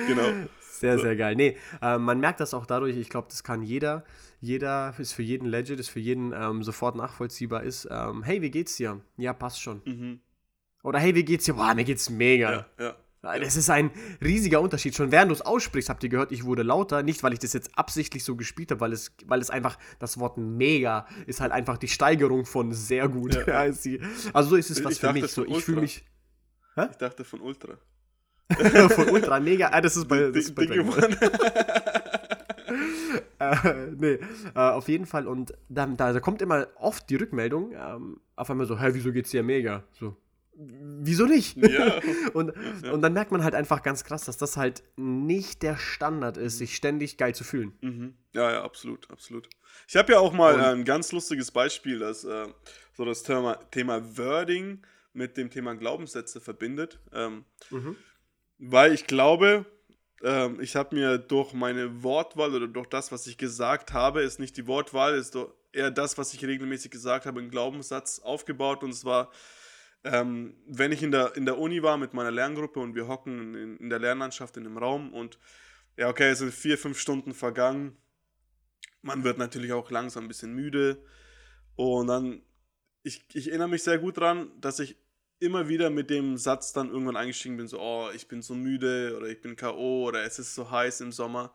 [0.09, 0.23] Genau.
[0.61, 1.37] Sehr, sehr geil.
[1.37, 4.03] Nee, äh, man merkt das auch dadurch, ich glaube, das kann jeder.
[4.41, 7.87] Jeder ist für jeden legit, ist für jeden ähm, sofort nachvollziehbar ist.
[7.91, 8.99] Ähm, hey, wie geht's dir?
[9.19, 9.83] Ja, passt schon.
[9.85, 10.21] Mhm.
[10.83, 11.53] Oder hey, wie geht's dir?
[11.53, 12.51] Boah, mir geht's mega.
[12.79, 12.97] Ja, ja.
[13.23, 13.91] Das ist ein
[14.23, 14.95] riesiger Unterschied.
[14.95, 17.03] Schon während du es aussprichst, habt ihr gehört, ich wurde lauter.
[17.03, 20.19] Nicht, weil ich das jetzt absichtlich so gespielt habe, weil es, weil es einfach, das
[20.19, 23.35] Wort mega ist halt einfach die Steigerung von sehr gut.
[23.35, 23.41] Ja.
[23.51, 24.01] Ja, ist die,
[24.33, 25.31] also so ist es Ich was für dachte mich.
[25.31, 26.05] So, ich fühle mich
[26.77, 27.79] Ich dachte von Ultra.
[28.89, 29.71] von ultra mega.
[29.73, 30.65] Ah, das ist bei, das ist bei
[33.39, 33.57] äh,
[33.97, 34.19] nee,
[34.55, 35.27] äh, auf jeden Fall.
[35.27, 39.11] Und dann, da, da kommt immer oft die Rückmeldung, ähm, auf einmal so, hä, wieso
[39.13, 39.83] geht's dir mega?
[39.93, 40.17] So,
[41.03, 41.57] wieso nicht?
[41.57, 42.01] Ja.
[42.35, 42.53] und,
[42.91, 46.59] und dann merkt man halt einfach ganz krass, dass das halt nicht der Standard ist,
[46.59, 47.73] sich ständig geil zu fühlen.
[47.81, 48.15] Mhm.
[48.35, 49.49] Ja, ja, absolut, absolut.
[49.89, 52.47] Ich habe ja auch mal Und- ein ganz lustiges Beispiel, das äh,
[52.97, 54.83] so das Thema, Thema Wording
[55.13, 57.01] mit dem Thema Glaubenssätze verbindet.
[57.13, 57.97] Ähm, Mhm.
[58.59, 59.65] Weil ich glaube,
[60.23, 64.39] ähm, ich habe mir durch meine Wortwahl oder durch das, was ich gesagt habe, ist
[64.39, 68.83] nicht die Wortwahl, ist doch eher das, was ich regelmäßig gesagt habe, einen Glaubenssatz aufgebaut.
[68.85, 69.31] Und zwar,
[70.05, 73.55] ähm, wenn ich in der, in der Uni war mit meiner Lerngruppe und wir hocken
[73.55, 75.39] in, in der Lernlandschaft in einem Raum und
[75.97, 77.97] ja, okay, es sind vier, fünf Stunden vergangen.
[79.03, 81.05] Man wird natürlich auch langsam ein bisschen müde.
[81.77, 82.43] Und dann,
[83.03, 84.97] ich, ich erinnere mich sehr gut daran, dass ich
[85.41, 89.15] immer wieder mit dem Satz dann irgendwann eingestiegen bin, so, oh, ich bin so müde
[89.17, 90.07] oder ich bin K.O.
[90.07, 91.53] oder es ist so heiß im Sommer.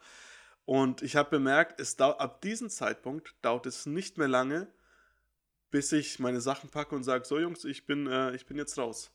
[0.65, 4.67] Und ich habe bemerkt, es ab diesem Zeitpunkt dauert es nicht mehr lange,
[5.75, 8.77] bis ich meine Sachen packe und sage, so Jungs, ich bin, äh, ich bin jetzt
[8.77, 9.11] raus.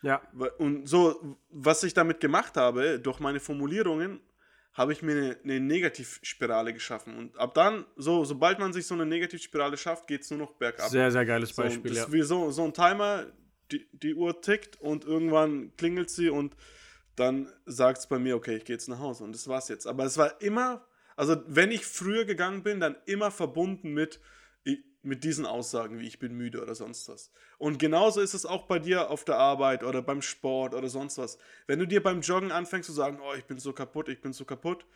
[0.00, 0.22] Ja.
[0.58, 4.20] Und so, was ich damit gemacht habe, durch meine Formulierungen,
[4.74, 7.18] habe ich mir eine, eine Negativspirale geschaffen.
[7.18, 10.52] Und ab dann, so, sobald man sich so eine Negativspirale schafft, geht es nur noch
[10.52, 10.88] bergab.
[10.88, 12.04] Sehr, sehr geiles So, Beispiel, das ja.
[12.04, 13.26] ist wie so, so ein Timer,
[13.72, 16.54] die, die Uhr tickt und irgendwann klingelt sie und
[17.16, 19.88] dann sagt es bei mir, okay, ich gehe jetzt nach Hause und das war's jetzt.
[19.88, 20.86] Aber es war immer,
[21.16, 24.20] also wenn ich früher gegangen bin, dann immer verbunden mit,
[25.04, 27.30] mit diesen Aussagen, wie ich bin müde oder sonst was.
[27.58, 31.18] Und genauso ist es auch bei dir auf der Arbeit oder beim Sport oder sonst
[31.18, 31.38] was.
[31.66, 34.32] Wenn du dir beim Joggen anfängst zu sagen, oh, ich bin so kaputt, ich bin
[34.32, 34.86] so kaputt,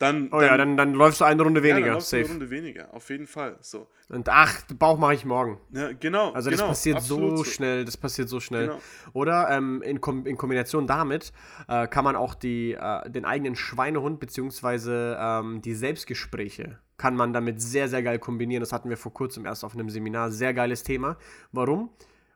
[0.00, 2.24] dann, Oh ja, dann, dann läufst du eine Runde ja, weniger, dann läufst du eine
[2.24, 2.32] safe.
[2.32, 3.58] Runde weniger, auf jeden Fall.
[3.60, 3.86] So.
[4.08, 5.60] Und ach, Bauch mache ich morgen.
[5.72, 6.32] Ja, genau.
[6.32, 8.68] Also genau, das passiert absolut so schnell, das passiert so schnell.
[8.68, 8.80] Genau.
[9.12, 11.34] Oder ähm, in, Kom in Kombination damit
[11.68, 17.32] äh, kann man auch die, äh, den eigenen Schweinehund beziehungsweise ähm, die Selbstgespräche kann man
[17.32, 18.60] damit sehr, sehr geil kombinieren.
[18.60, 20.30] Das hatten wir vor kurzem erst auf einem Seminar.
[20.30, 21.16] Sehr geiles Thema.
[21.50, 21.88] Warum?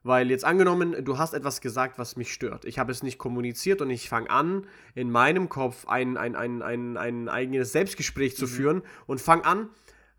[0.04, 2.64] Weil jetzt angenommen, du hast etwas gesagt, was mich stört.
[2.64, 6.62] Ich habe es nicht kommuniziert und ich fange an, in meinem Kopf ein, ein, ein,
[6.62, 9.68] ein, ein eigenes Selbstgespräch zu führen und fange an,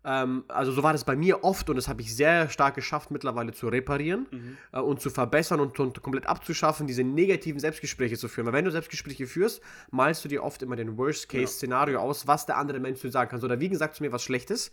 [0.06, 3.10] ähm, also so war das bei mir oft und das habe ich sehr stark geschafft
[3.10, 4.56] mittlerweile zu reparieren Mhm.
[4.72, 8.46] äh, und zu verbessern und, und komplett abzuschaffen, diese negativen Selbstgespräche zu führen.
[8.46, 12.56] Weil wenn du Selbstgespräche führst, malst du dir oft immer den Worst-Case-Szenario aus, was der
[12.56, 13.40] andere Mensch zu dir sagen kann.
[13.40, 14.70] So, der Wiegen sagt zu mir was Schlechtes.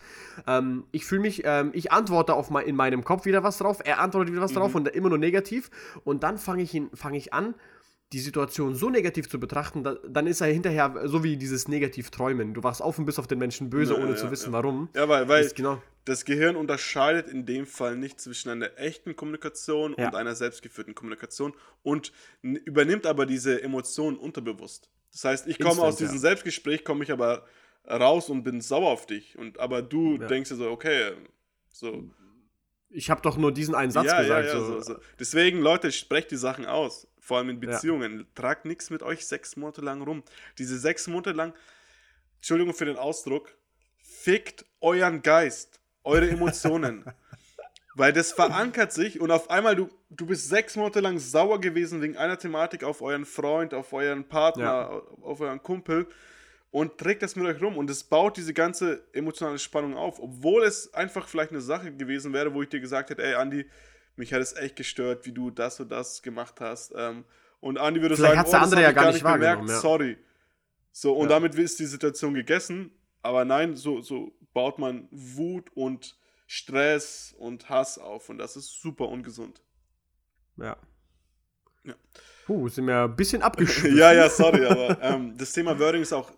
[0.48, 3.80] Ähm, ich fühle mich, ähm, ich antworte auf mein, in meinem Kopf wieder was drauf,
[3.84, 4.56] er antwortet wieder was Mhm.
[4.56, 5.70] drauf und immer nur negativ.
[6.04, 7.56] Und dann fange ich, ihn- fang ich an,
[8.12, 12.54] die Situation so negativ zu betrachten, da, dann ist er hinterher so wie dieses Negativ-Träumen.
[12.54, 14.54] Du wachst auf und bist auf den Menschen böse, Ja, ohne ja, zu wissen, ja.
[14.54, 14.90] warum.
[14.96, 15.82] Ja, weil, weil Ist genau.
[16.06, 21.54] das Gehirn unterscheidet in dem Fall nicht zwischen einer echten Kommunikation und einer selbstgeführten Kommunikation
[21.82, 24.90] und übernimmt aber diese Emotionen unterbewusst.
[25.12, 26.18] Das heißt, ich komme aus diesem.
[26.18, 27.46] Selbstgespräch, komme ich aber
[27.90, 29.38] raus und bin sauer auf dich.
[29.38, 31.12] Und aber du denkst dir so, okay,
[31.70, 32.04] so.
[32.90, 34.50] Ich habe doch nur diesen einen Satz gesagt.
[34.52, 34.66] so.
[34.66, 34.96] so, so.
[35.20, 37.08] Deswegen, Leute, sprecht die Sachen aus.
[37.24, 38.28] Vor allem in Beziehungen.
[38.36, 40.24] Tragt nichts mit euch sechs Monate lang rum.
[40.58, 41.54] Diese sechs Monate lang,
[42.36, 43.56] Entschuldigung für den Ausdruck,
[44.02, 47.06] fickt euren Geist, eure Emotionen.
[47.96, 52.02] Weil das verankert sich und auf einmal, du, du bist sechs Monate lang sauer gewesen
[52.02, 54.90] wegen einer Thematik auf euren Freund, auf euren Partner, Ja.
[55.22, 56.08] auf euren Kumpel
[56.72, 60.64] und trägt das mit euch rum und es baut diese ganze emotionale Spannung auf, obwohl
[60.64, 63.66] es einfach vielleicht eine Sache gewesen wäre, wo ich dir gesagt hätte, ey Andi,
[64.16, 66.94] mich hat es echt gestört, wie du das und das gemacht hast.
[66.96, 67.26] Ähm,
[67.60, 69.80] und Andi würde Vielleicht sagen, der das andere ja ich gar nicht wahrgenommen, ja.
[69.80, 70.18] sorry.
[70.92, 71.36] So, und Ja.
[71.36, 72.92] damit ist die Situation gegessen,
[73.22, 78.80] aber nein, so, so baut man Wut und Stress und Hass auf und das ist
[78.82, 79.62] super ungesund.
[80.58, 80.78] Ja.
[81.84, 81.96] Ja.
[82.46, 83.96] Puh, sind wir ein bisschen abgeschwitzt.
[83.98, 86.32] ja, ja, sorry, aber ähm, das Thema Wording ist auch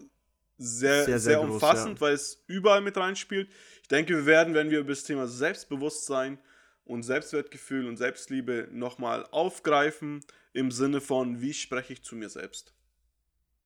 [0.57, 2.01] sehr, Sehr, sehr, sehr groß, umfassend, ja.
[2.01, 3.49] weil es überall mit reinspielt.
[3.81, 6.39] Ich denke, wir werden, wenn wir über das Thema Selbstbewusstsein
[6.85, 10.23] und Selbstwertgefühl und Selbstliebe nochmal aufgreifen,
[10.53, 12.73] im Sinne von, wie spreche ich zu mir selbst.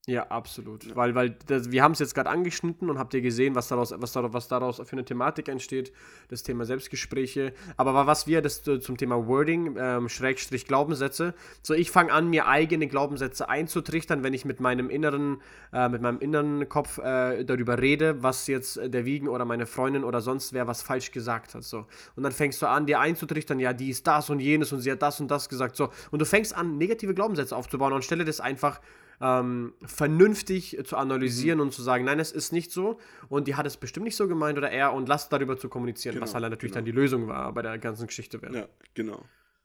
[0.07, 0.95] Ja, absolut.
[0.95, 3.93] Weil, weil das, wir haben es jetzt gerade angeschnitten und habt ihr gesehen, was daraus,
[3.95, 5.91] was, daraus, was daraus für eine Thematik entsteht,
[6.29, 7.53] das Thema Selbstgespräche.
[7.77, 12.11] Aber wa- was wir das äh, zum Thema Wording, ähm, Schrägstrich Glaubenssätze, so ich fange
[12.11, 15.41] an, mir eigene Glaubenssätze einzutrichtern, wenn ich mit meinem inneren,
[15.73, 20.03] äh, mit meinem inneren Kopf äh, darüber rede, was jetzt der Wiegen oder meine Freundin
[20.03, 21.63] oder sonst wer was falsch gesagt hat.
[21.63, 21.85] So.
[22.15, 24.91] Und dann fängst du an, dir einzutrichtern, ja, die ist das und jenes und sie
[24.91, 25.75] hat das und das gesagt.
[25.75, 25.89] So.
[26.09, 28.79] Und du fängst an, negative Glaubenssätze aufzubauen und stelle das einfach
[29.21, 31.63] ähm, vernünftig zu analysieren Mhm.
[31.65, 34.27] und zu sagen, nein, es ist nicht so und die hat es bestimmt nicht so
[34.27, 36.77] gemeint oder er und lass darüber zu kommunizieren, was Genau, halt natürlich genau.
[36.79, 38.41] dann die Lösung war bei der ganzen Geschichte.
[38.41, 38.55] Wäre.
[38.55, 39.23] Ja, genau,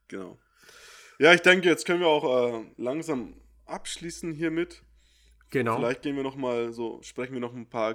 [0.08, 0.38] genau.
[1.18, 3.34] Ja, ich denke, jetzt können wir auch äh, langsam
[3.66, 4.82] abschließen hiermit.
[5.50, 5.76] Genau.
[5.76, 7.94] Vielleicht gehen wir noch mal so, sprechen wir noch ein paar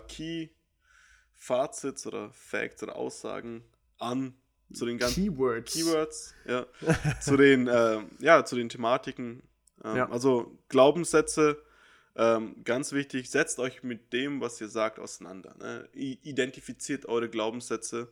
[1.35, 3.63] Key-Fazits oder Facts oder Aussagen
[3.97, 4.33] an
[4.71, 5.73] zu den ganzen Keywords.
[5.73, 6.65] Keywords, ja,
[7.19, 9.41] zu den, ähm, ja, zu den Thematiken.
[9.83, 10.09] Ähm, Ja.
[10.09, 11.61] Also Glaubenssätze,
[12.15, 15.55] ähm, ganz wichtig, setzt euch mit dem, was ihr sagt, auseinander.
[15.59, 15.87] Ne?
[15.93, 18.09] Identifiziert eure Glaubenssätze.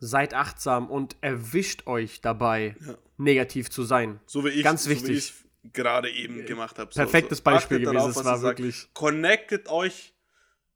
[0.00, 2.94] Seid achtsam und erwischt euch dabei, Ja.
[3.16, 4.20] negativ zu sein.
[4.26, 5.08] So wie ich Ganz so wichtig.
[5.08, 6.92] wie ich gerade eben gemacht habe.
[6.92, 8.58] So, Perfektes so, Beispiel achtet gewesen, darauf, es war ihr sagt.
[8.60, 10.14] wirklich- Connectet euch,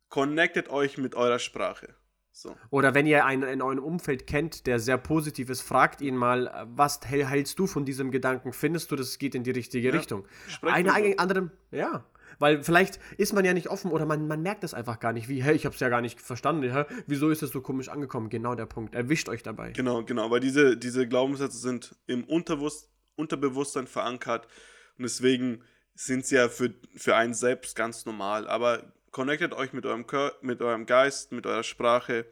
[0.09, 1.95] connectet euch mit eurer Sprache.
[2.35, 2.57] So.
[2.71, 6.47] Oder wenn ihr einen in eurem Umfeld kennt, der sehr positiv ist, fragt ihn mal,
[6.47, 8.53] äh, was häl- hältst du von diesem Gedanken?
[8.53, 10.25] Findest du, das geht in die richtige Richtung?
[10.49, 10.97] Sprecht Eine drüber.
[10.97, 12.05] eigene andere, ja.
[12.39, 15.29] Weil vielleicht ist man ja nicht offen oder man, man merkt es einfach gar nicht.
[15.29, 16.73] Wie, hey, ich habe es ja gar nicht verstanden.
[16.73, 16.85] Hä?
[17.07, 18.31] Wieso ist es so komisch angekommen?
[18.31, 18.95] Genau der Punkt.
[18.95, 19.73] Erwischt euch dabei.
[19.73, 24.49] Genau, genau, weil diese, diese Glaubenssätze sind im Unterbewusst Unterbewusstsein verankert
[24.97, 25.63] und deswegen
[25.95, 28.49] sind sie ja für, für einen selbst ganz normal.
[28.49, 32.27] Aber connectet euch mit eurem, Kör mit eurem Geist, mit eurer Sprache,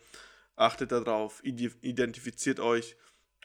[0.57, 2.97] achtet darauf, ide- identifiziert euch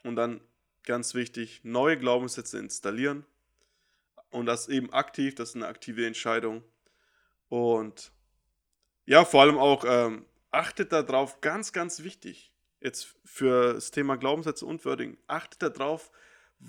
[0.03, 0.41] und dann
[0.83, 3.25] ganz wichtig, neue Glaubenssätze installieren
[4.31, 6.63] und das eben aktiv, das ist eine aktive Entscheidung
[7.49, 8.11] und
[9.05, 14.65] ja, vor allem auch ähm, achtet darauf, ganz, ganz wichtig, jetzt für das Thema Glaubenssätze
[14.65, 16.11] und Wording, achtet darauf,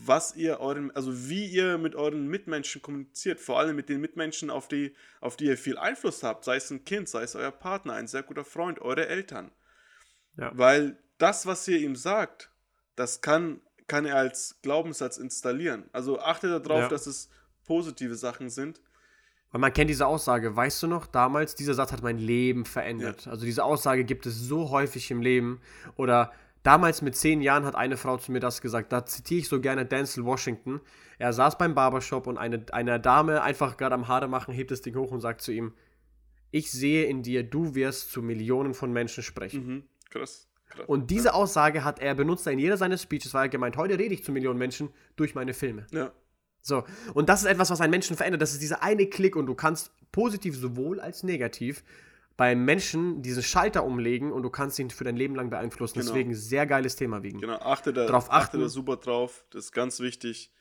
[0.05, 4.51] was ihr euren, also wie ihr mit euren Mitmenschen kommuniziert, vor allem mit den Mitmenschen,
[4.51, 7.51] auf die, auf die ihr viel Einfluss habt, sei es ein Kind, sei es euer
[7.51, 9.51] Partner, ein sehr guter Freund, eure Eltern.
[10.37, 10.53] Ja.
[10.55, 12.51] Weil das, was ihr ihm sagt,
[12.95, 15.89] das kann, kann er als Glaubenssatz installieren.
[15.93, 16.89] Also achtet darauf, Ja.
[16.89, 17.31] dass es
[17.65, 18.81] positive Sachen sind.
[19.53, 23.27] Weil man kennt diese Aussage, weißt du noch, damals, dieser Satz hat mein Leben verändert.
[23.29, 25.61] Also diese Aussage gibt es so häufig im Leben.
[25.97, 26.33] Oder
[26.67, 28.93] damals mit zehn Jahren hat eine Frau zu mir das gesagt.
[28.93, 30.81] Da zitiere ich so gerne Denzel Washington.
[31.19, 34.83] Er saß beim Barbershop und eine, eine Dame einfach gerade am Haare machen, hebt das
[34.83, 35.75] Ding hoch und sagt zu ihm,
[36.51, 39.67] ich sehe in dir, du wirst zu Millionen von Menschen sprechen.
[39.67, 39.83] Mhm.
[40.11, 40.49] Krass.
[40.69, 40.87] krass.
[40.87, 44.15] Und diese Aussage hat er benutzt in jeder seiner Speeches, weil er gemeint, heute rede
[44.15, 45.87] ich zu Millionen Menschen durch meine Filme.
[45.93, 46.13] ja.
[46.63, 46.83] So,
[47.15, 48.43] und das ist etwas, was einen Menschen verändert.
[48.43, 51.85] Das ist dieser eine Klick und du kannst positiv sowohl als negativ
[52.37, 55.99] beim Menschen diesen Schalter umlegen und du kannst ihn für dein Leben lang beeinflussen.
[55.99, 56.13] Genau.
[56.13, 57.41] Deswegen sehr geiles Thema wiegen.
[57.41, 59.45] Genau, achte da, Drauf achte da super drauf.
[59.51, 60.53] Das ist ganz wichtig.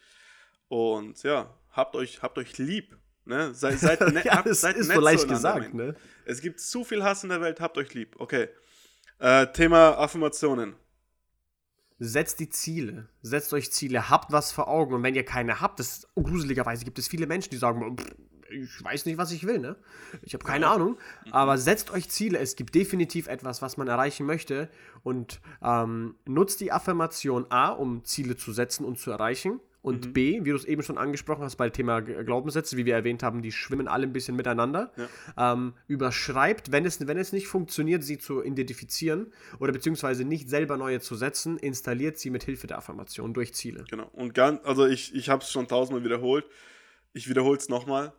[0.67, 2.97] Und ja, habt euch, habt euch lieb.
[3.25, 3.53] Ne?
[3.53, 5.95] Seid, seid, ne, ja, habt, seid ist so leicht gesagt, ne?
[6.25, 8.15] Es gibt zu viel Hass in der Welt, habt euch lieb.
[8.19, 8.47] Okay.
[9.19, 10.75] Äh, Thema Affirmationen.
[11.97, 13.09] Setzt die Ziele.
[13.21, 14.09] Setzt euch Ziele.
[14.09, 14.93] Habt was vor Augen.
[14.93, 18.15] Und wenn ihr keine habt, das gruseligerweise gibt es viele Menschen, die sagen, "Pff,
[18.63, 19.75] ich weiß nicht, was ich will, ne?
[20.23, 20.97] Ich habe keine Ahnung.
[21.31, 22.39] Aber setzt euch Ziele.
[22.39, 24.69] Es gibt definitiv etwas, was man erreichen möchte.
[25.03, 29.59] Und ähm, nutzt die Affirmation A, um Ziele zu setzen und zu erreichen.
[29.81, 32.95] Und B, wie du es eben schon angesprochen hast bei Thema G- Glaubenssätze, wie wir
[32.95, 34.91] erwähnt haben, die schwimmen alle ein bisschen miteinander.
[35.37, 40.77] Ähm, überschreibt, wenn es, wenn es nicht funktioniert, sie zu identifizieren oder beziehungsweise nicht selber
[40.77, 43.85] neue zu setzen, installiert sie mit Hilfe der Affirmation durch Ziele.
[43.87, 44.09] Genau.
[44.13, 46.45] Und ganz, also ich, ich habe es schon tausendmal wiederholt.
[47.13, 48.11] Ich wiederhole es nochmal.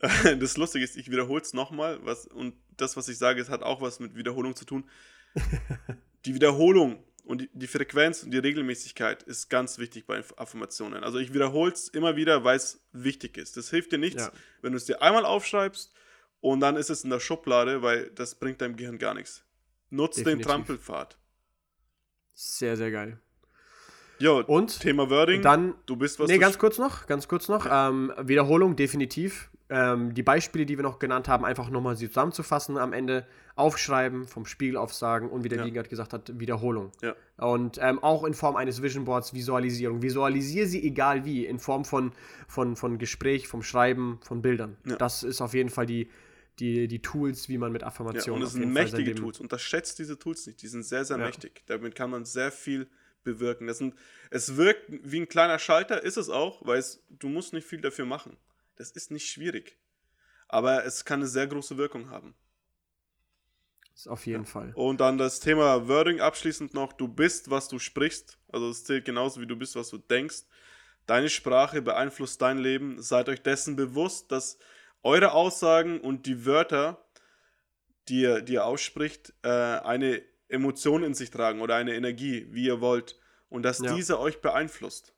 [0.38, 1.98] Das Lustige ist, ich wiederhole es nochmal.
[2.04, 4.88] Was, und das, was ich sage, es hat auch was mit Wiederholung zu tun.
[6.26, 11.02] Die Wiederholung und die, die Frequenz und die Regelmäßigkeit ist ganz wichtig bei Affirmationen.
[11.04, 13.56] Also ich wiederhole es immer wieder, weil es wichtig ist.
[13.56, 14.32] Das hilft dir nichts, Ja.
[14.62, 15.92] wenn du es dir einmal aufschreibst
[16.40, 19.44] und dann ist es in der Schublade, weil das bringt deinem Gehirn gar nichts.
[19.90, 20.46] Nutz den Definitiv.
[20.46, 21.18] Trampelpfad.
[22.34, 23.20] Sehr, sehr geil.
[24.20, 25.42] Jo, Und Thema Wording.
[25.42, 27.66] dann du bist was nee, ganz kurz noch, ganz kurz noch.
[27.70, 29.50] Ähm, Wiederholung, definitiv.
[29.72, 33.24] Ähm, die Beispiele, die wir noch genannt haben, einfach nochmal sie zusammenzufassen am Ende,
[33.56, 35.64] aufschreiben, vom Spiegel aufsagen und wie der Ja.
[35.64, 36.90] Liegert gesagt hat, Wiederholung.
[37.02, 37.14] Ja.
[37.36, 40.02] Und ähm, auch in Form eines Vision Boards, Visualisierung.
[40.02, 42.12] Visualisiere sie egal wie, in Form von,
[42.48, 44.76] von, von Gespräch, vom Schreiben, von Bildern.
[44.86, 44.96] Ja.
[44.96, 46.08] Das ist auf jeden Fall die,
[46.58, 49.38] die, die Tools, wie man mit Ja, Affirmationen und es sind mächtige Tools.
[49.40, 50.60] Unterschätzt diese Tools nicht.
[50.62, 51.24] Die sind sehr, sehr Ja.
[51.26, 51.62] mächtig.
[51.66, 52.88] Damit kann man sehr viel
[53.22, 53.66] bewirken.
[53.66, 53.94] Das sind,
[54.30, 57.80] es wirkt wie ein kleiner Schalter, ist es auch, weil es, du musst nicht viel
[57.80, 58.36] dafür machen.
[58.76, 59.78] Das ist nicht schwierig.
[60.48, 62.34] Aber es kann eine sehr große Wirkung haben.
[64.06, 64.72] Auf jeden Fall.
[64.74, 66.92] Und dann das Thema Wording abschließend noch.
[66.92, 68.38] Du bist, was du sprichst.
[68.48, 70.44] Also es zählt genauso wie du bist, was du denkst.
[71.06, 73.02] Deine Sprache beeinflusst dein Leben.
[73.02, 74.58] Seid euch dessen bewusst, dass
[75.02, 77.04] eure Aussagen und die Wörter,
[78.08, 82.64] die ihr, die ihr ausspricht, äh, eine Emotion in sich tragen oder eine Energie, wie
[82.66, 83.18] ihr wollt.
[83.48, 83.94] Und dass Ja.
[83.94, 85.12] diese euch beeinflusst.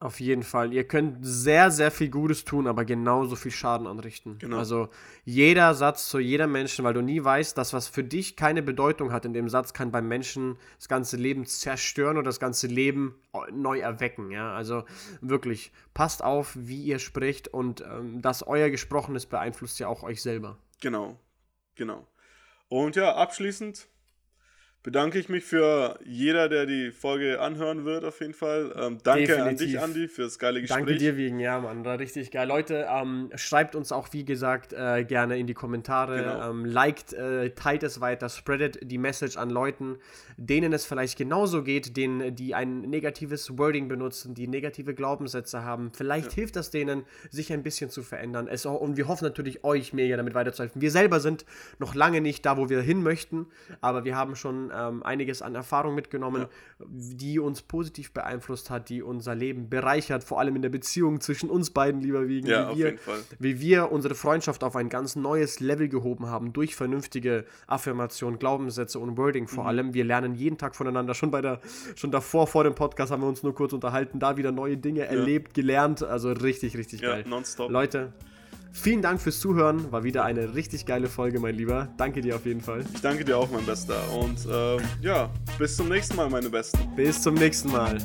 [0.00, 0.72] Auf jeden Fall.
[0.72, 4.38] Ihr könnt sehr, sehr viel Gutes tun, aber genauso viel Schaden anrichten.
[4.38, 4.58] Genau.
[4.58, 4.90] Also
[5.24, 9.10] jeder Satz zu jedem Menschen, weil du nie weißt, dass was für dich keine Bedeutung
[9.10, 13.16] hat in dem Satz, kann beim Menschen das ganze Leben zerstören oder das ganze Leben
[13.50, 14.30] neu erwecken.
[14.30, 14.54] Ja?
[14.54, 14.84] Also
[15.20, 20.22] wirklich, passt auf, wie ihr spricht und ähm, dass euer Gesprochenes beeinflusst ja auch euch
[20.22, 20.58] selber.
[20.80, 21.18] Genau.
[21.74, 22.06] Genau.
[22.68, 23.88] Und ja, abschließend
[24.88, 28.72] bedanke ich mich für jeder, der die Folge anhören wird, auf jeden Fall.
[28.74, 29.82] Ähm, danke an dich, Definitiv.
[29.82, 30.78] Andi, für das geile Gespräch.
[30.78, 32.48] Danke dir wegen, ja, Mann, war richtig geil.
[32.48, 36.16] Leute, ähm, schreibt uns auch, wie gesagt, äh, gerne in die Kommentare.
[36.16, 36.50] Genau.
[36.50, 39.98] Ähm, liked, äh, teilt es weiter, spreadet die Message an Leuten,
[40.38, 45.92] denen es vielleicht genauso geht, denen, die ein negatives Wording benutzen, die negative Glaubenssätze haben.
[45.92, 48.48] Vielleicht hilft das denen, sich ein bisschen zu verändern.
[48.48, 50.80] Es, und wir hoffen natürlich, euch mega damit weiterzuhelfen.
[50.80, 51.44] Wir selber sind
[51.78, 53.48] noch lange nicht da, wo wir hin möchten,
[53.82, 56.46] aber wir haben schon ähm, einiges an Erfahrung mitgenommen,
[56.78, 61.50] die uns positiv beeinflusst hat, die unser Leben bereichert, vor allem in der Beziehung zwischen
[61.50, 62.46] uns beiden, lieber Wiegen.
[62.46, 63.18] Ja, wie auf wir, jeden Fall.
[63.38, 68.98] Wie wir unsere Freundschaft auf ein ganz neues Level gehoben haben, durch vernünftige Affirmationen, Glaubenssätze
[68.98, 69.48] und Wording Mhm.
[69.48, 69.94] vor allem.
[69.94, 71.14] Wir lernen jeden Tag voneinander.
[71.14, 71.60] Schon bei der,
[71.96, 75.04] schon davor, vor dem Podcast haben wir uns nur kurz unterhalten, da wieder neue Dinge
[75.06, 76.02] erlebt, gelernt.
[76.02, 77.24] Also richtig, richtig Ja, geil.
[77.26, 77.70] nonstop.
[77.70, 78.12] Leute,
[78.72, 79.90] vielen Dank fürs Zuhören.
[79.92, 81.88] War wieder eine richtig geile Folge, mein Lieber.
[81.96, 82.84] Danke dir auf jeden Fall.
[82.94, 83.96] Ich danke dir auch, mein Bester.
[84.12, 86.78] Und ähm, ja, bis zum nächsten Mal, meine Besten.
[86.96, 87.98] Bis zum nächsten Mal.